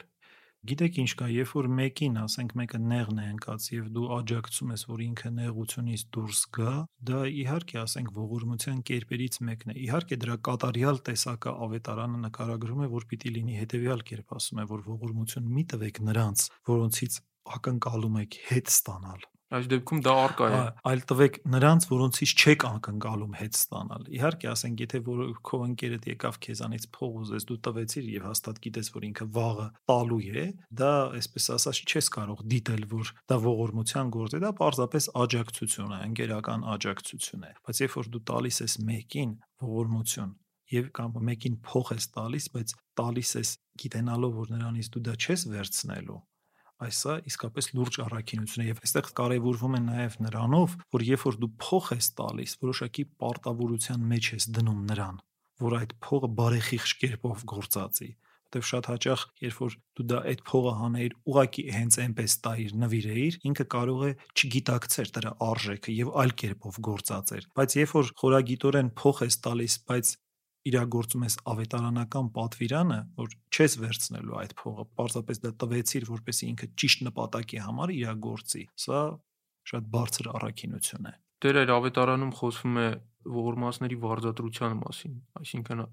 Գիտեք 0.66 0.96
ինչ 1.04 1.12
կա, 1.20 1.28
երբ 1.30 1.52
որ 1.56 1.68
մեկին, 1.78 2.16
ասենք 2.20 2.56
մեկը 2.60 2.80
նեղն 2.90 3.22
է 3.22 3.28
ընկած 3.36 3.68
եւ 3.76 3.86
դու 3.96 4.08
աջակցում 4.16 4.74
ես, 4.74 4.84
որ 4.90 5.04
ինքը 5.06 5.32
նեղությունից 5.36 6.04
դուրս 6.18 6.42
գա, 6.58 6.74
դա 7.10 7.20
իհարկե 7.44 7.80
ասենք 7.84 8.10
ողորմության 8.18 8.82
կերպերից 8.90 9.40
մեկն 9.52 9.72
է։ 9.72 9.78
Իհարկե 9.86 10.18
դրա 10.26 10.36
կատարյալ 10.50 11.00
տեսակը 11.12 11.54
ավետարանը 11.68 12.20
նկարագրում 12.26 12.82
է, 12.82 12.90
որ 12.96 13.08
պիտի 13.14 13.34
լինի 13.38 13.62
հետեւյալ 13.62 14.04
կերպ 14.10 14.36
ասում 14.42 14.66
է, 14.66 14.68
որ 14.74 14.84
ողորմություն 14.90 15.54
մի 15.56 15.66
տվեք 15.76 16.04
նրանց, 16.10 16.50
որոնցից 16.74 17.22
ակնկալում 17.60 18.20
եք 18.26 18.42
հետ 18.50 18.76
ստանալ 18.76 19.30
Այս 19.54 19.68
դեպքում 19.70 20.00
դա 20.02 20.14
արկա 20.26 20.46
է։ 20.50 20.60
Այլ 20.90 21.02
տվեք 21.10 21.36
նրանց, 21.54 21.86
որոնցից 21.92 22.32
չեք 22.42 22.64
անկնկալում 22.66 23.36
հետ 23.38 23.58
ստանալ։ 23.60 24.08
Իհարկե, 24.18 24.48
ասենք, 24.50 24.82
եթե 24.86 25.02
որ 25.06 25.20
քո 25.46 25.60
ընկերդ 25.66 26.08
եկավ 26.10 26.40
քեզանից 26.46 26.88
փող 26.98 27.20
ուզես, 27.22 27.46
դու 27.52 27.58
տվեցիր 27.68 28.08
եւ 28.16 28.26
հաստատ 28.26 28.62
գիտես, 28.66 28.90
որ 28.96 29.06
ինքը 29.06 29.28
վաղը 29.38 29.68
տալու 29.92 30.22
է, 30.26 30.48
դա 30.82 30.94
այսպես 31.22 31.50
ասած 31.56 31.82
չես 31.86 32.10
կարող 32.16 32.42
դիտել, 32.56 32.88
որ 32.96 33.14
դա 33.30 33.38
ողորմության 33.46 34.14
գործ 34.18 34.34
է, 34.34 34.42
դա 34.42 34.52
պարզապես 34.66 35.10
աջակցություն 35.26 35.94
է, 35.94 36.00
ընկերական 36.10 36.66
աջակցություն 36.74 37.46
է։ 37.46 37.54
Բայց 37.70 37.84
երբ 37.86 38.00
որ 38.02 38.12
դու 38.16 38.24
տալիս 38.34 38.62
ես 38.66 38.80
մեկին 38.90 39.36
ողորմություն, 39.66 40.34
եւ 40.74 40.88
կամ 40.98 41.18
մեկին 41.30 41.58
փող 41.66 41.92
ես 41.94 42.08
տալիս, 42.16 42.46
բայց 42.56 42.72
տալիս 42.98 43.32
ես 43.38 43.50
գիտենալով, 43.82 44.40
որ 44.42 44.54
նրանից 44.56 44.90
դու 44.96 45.04
դա 45.06 45.14
չես 45.22 45.46
վերցնելու, 45.54 46.18
Այսա 46.84 47.14
իսկապես 47.30 47.70
լուրջ 47.76 47.98
առաքինություն 48.04 48.64
է 48.64 48.68
եւ 48.68 48.82
այստեղ 48.84 49.12
կարեւորվում 49.20 49.78
է 49.78 49.82
նաեւ 49.86 50.18
նրանով, 50.26 50.76
որ 50.96 51.06
երբ 51.08 51.24
որ 51.30 51.40
դու 51.44 51.52
փող 51.64 51.88
ես 51.96 52.10
տալիս, 52.20 52.58
որոշակի 52.66 53.06
պարտավորության 53.24 54.06
մեջ 54.12 54.30
ես 54.36 54.50
դնում 54.58 54.82
նրան, 54.92 55.22
որ 55.66 55.78
այդ 55.80 55.96
փողը 56.04 56.30
բարեխիղճ 56.42 56.96
կերպով 57.06 57.46
գործածի 57.56 58.12
որտեվ 58.56 58.68
շատ 58.70 58.88
հաճախ 58.88 59.24
երբ 59.44 59.58
որ 59.60 59.74
դու 60.00 60.06
դա 60.10 60.20
այդ 60.32 60.42
փողը 60.48 60.74
հանեիր 60.80 61.16
ուղակի 61.32 61.64
հենց 61.76 61.98
այնպես 62.06 62.36
տայիր 62.46 62.76
նվիրեիր 62.84 63.38
ինքը 63.50 63.66
կարող 63.76 64.04
է 64.06 64.12
չգիտակցեր 64.36 65.12
դրա 65.16 65.32
արժեքը 65.50 65.96
եւ 65.96 66.12
այլ 66.24 66.32
կերպով 66.42 66.80
գործածեր 66.88 67.48
բայց 67.60 67.76
երբ 67.80 67.96
որ 67.96 68.12
խորագիտորեն 68.22 68.92
փող 69.02 69.24
ես 69.26 69.38
տալիս 69.46 69.76
բայց 69.92 70.14
իրագործում 70.66 71.26
ես 71.26 71.36
ավետարանական 71.52 72.30
պատվիրանը, 72.36 73.00
որ 73.22 73.36
չես 73.54 73.76
վերցնելու 73.84 74.38
այդ 74.42 74.56
փողը, 74.62 74.86
պարզապես 74.98 75.42
դա 75.46 75.52
տվեցիր, 75.62 76.08
որպեսզի 76.10 76.50
ինքը 76.52 76.70
ճիշտ 76.82 77.04
նպատակի 77.10 77.62
համար 77.66 77.94
իրագործի։ 77.96 78.64
Սա 78.86 79.02
շատ 79.72 79.88
բարձր 79.96 80.32
առաքինություն 80.36 81.06
է։ 81.06 81.14
Դեր 81.46 81.60
այդ 81.62 81.72
ավետարանում 81.76 82.34
խոսվում 82.40 82.82
է 82.82 82.88
ողորմածների 83.36 83.98
վարձատրության 84.06 84.76
մասին, 84.82 85.16
այսինքն 85.42 85.86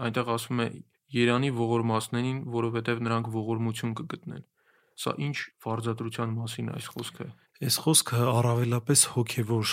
այնտեղ 0.00 0.32
ասում 0.34 0.62
է 0.64 0.68
Երանի 1.10 1.48
ողորմածներին, 1.56 2.36
որովհետև 2.54 3.00
նրանք 3.02 3.28
ողորմություն 3.34 3.94
կգտնեն։ 3.98 4.42
Սա 5.02 5.14
ինչ 5.26 5.36
վարձատրության 5.64 6.34
մասին 6.36 6.68
այս 6.76 6.90
խոսքը։ 6.94 7.26
Այս 7.66 7.78
խոսքը 7.82 8.20
առավելապես 8.30 9.02
հոգևոր 9.14 9.72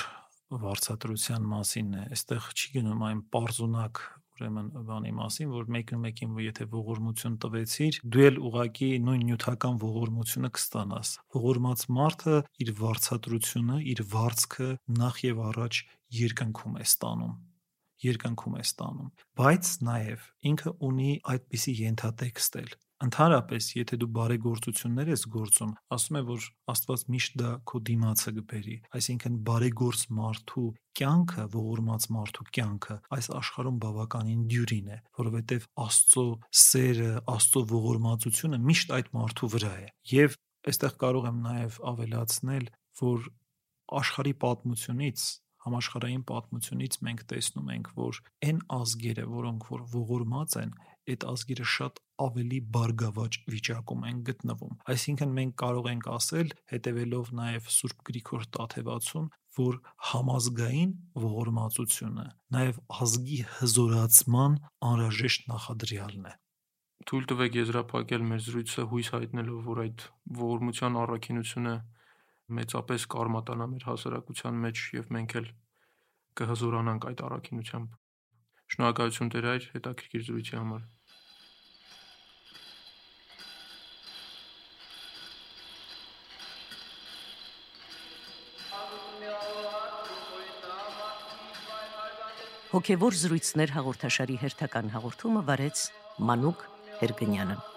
վարձատրության 0.64 1.46
մասին 1.52 1.92
է։ 1.94 2.06
Այստեղ 2.18 2.48
չի 2.58 2.72
գնում 2.78 3.04
այն 3.10 3.22
པարզունակ 3.28 4.02
ուրեմն 4.38 4.70
բանի 4.88 5.12
մասին, 5.18 5.50
որ 5.58 5.70
մեկը 5.76 6.00
մեկին 6.06 6.40
եթե 6.46 6.68
ողորմություն 6.78 7.38
տվեցիր, 7.44 8.00
դու 8.16 8.26
էլ 8.28 8.40
ուղակի 8.48 8.90
նույն 9.08 9.26
նյութական 9.32 9.82
ողորմությունը 9.84 10.52
կստանաս։ 10.58 11.14
Ողորմած 11.38 11.86
մարդը 11.98 12.38
իր 12.64 12.74
վարչատրությունը, 12.82 13.78
իր 13.98 14.04
վարձքը 14.14 14.70
նախ 15.02 15.22
եւ 15.28 15.44
առաջ 15.52 15.84
երկնքում 16.08 16.78
է 16.78 16.88
ստանում 16.88 17.38
երկնքում 18.04 18.58
է 18.58 18.64
ստանում 18.64 19.08
բայց 19.40 19.70
նաև 19.88 20.26
ինքը 20.52 20.74
ունի 20.88 21.14
այդպիսի 21.34 21.74
ենթատեքստ 21.82 22.58
էլ 22.62 22.76
Ընդհանրապես, 22.98 23.66
եթե 23.78 23.98
դու 24.02 24.08
բարեգործություններ 24.16 25.10
ես 25.12 25.24
գործում, 25.30 25.74
ասում 25.94 26.18
է, 26.18 26.22
որ 26.28 26.46
Աստված 26.74 27.04
միշտ 27.14 27.36
դա 27.38 27.50
քո 27.70 27.82
դիմացը 27.90 28.32
կբերի։ 28.38 28.78
Այսինքն 28.98 29.36
բարեգործ 29.50 30.02
մարդու 30.18 30.66
կյանքը, 30.98 31.46
ողորմած 31.54 32.08
մարդու 32.18 32.48
կյանքը 32.58 32.98
այս 33.18 33.30
աշխարհում 33.38 33.78
բավականին 33.86 34.42
դյուրին 34.50 34.90
է, 34.90 34.98
որովհետև 35.22 35.68
Աստծո 35.86 36.26
սերը, 36.66 37.12
Աստծո 37.38 37.64
ողորմածությունը 37.78 38.62
միշտ 38.66 38.96
այդ 38.98 39.12
մարդու 39.18 39.52
վրա 39.54 39.74
է։ 39.78 39.88
Եվ 40.18 40.40
այստեղ 40.74 40.98
կարող 41.06 41.28
եմ 41.30 41.38
նաև 41.46 41.78
ավելացնել, 41.94 42.66
որ 42.98 43.30
աշխարհի 43.98 44.34
պատմությունից 44.42 45.28
համաշխարհային 45.68 46.24
պատմությունից 46.28 46.98
մենք 47.08 47.24
տեսնում 47.32 47.72
ենք, 47.76 47.88
որ 47.98 48.20
այն 48.48 48.60
ազգերը, 48.78 49.26
որոնք 49.32 49.66
որ 49.72 49.82
ողորմած 49.94 50.58
են, 50.64 50.76
այդ 51.12 51.26
ազգերը 51.28 51.68
շատ 51.78 52.00
ավելի 52.26 52.60
բարգավաճ 52.78 53.38
վիճակում 53.54 54.08
են 54.12 54.24
գտնվում։ 54.30 54.74
Այսինքն 54.94 55.36
մենք 55.38 55.54
կարող 55.64 55.90
ենք 55.92 56.10
ասել, 56.16 56.56
հետևելով 56.74 57.32
նաև 57.42 57.70
Սուրբ 57.78 58.02
Գրիգոր 58.10 58.48
Տաթևացուն, 58.58 59.30
որ 59.58 59.78
համազգային 60.12 60.92
ողորմածությունը 61.28 62.28
նաև 62.58 62.82
ազգի 63.06 63.40
հզորացման 63.58 64.60
անհրաժեշտ 64.92 65.50
նախադրյալն 65.54 66.28
է 66.34 66.36
թույլ 67.08 67.28
տվեք 67.32 67.54
եզրափակել 67.56 68.24
մեր 68.28 68.42
զրույցը 68.44 68.84
հույս 68.92 69.10
հայտնելով, 69.14 69.60
որ 69.68 69.80
այդ 69.84 70.02
ողորմության 70.40 70.98
առաքինությունը 71.02 71.76
մեծապես 72.58 73.06
կարմատանա 73.14 73.68
մեր 73.74 73.86
հասարակության 73.88 74.60
մեջ 74.66 74.84
եւ 74.98 75.14
մենք 75.16 75.36
էլ 75.40 75.48
կհզորանանք 76.42 77.08
այդ 77.12 77.24
առաքինությամբ։ 77.28 77.96
Շնորհակալություն 78.76 79.32
Տեր 79.38 79.48
այր 79.54 79.70
հետաքրքիր 79.78 80.26
զրույցի 80.28 80.58
համար։ 80.58 80.84
Հոգևոր 92.78 93.16
զրույցներ 93.18 93.72
հաղորդաշարի 93.74 94.36
հերթական 94.44 94.92
հաղորդումը 94.94 95.42
վարեց 95.48 95.82
Մանուկ 96.30 96.62
Հերգնյանը։ 97.00 97.77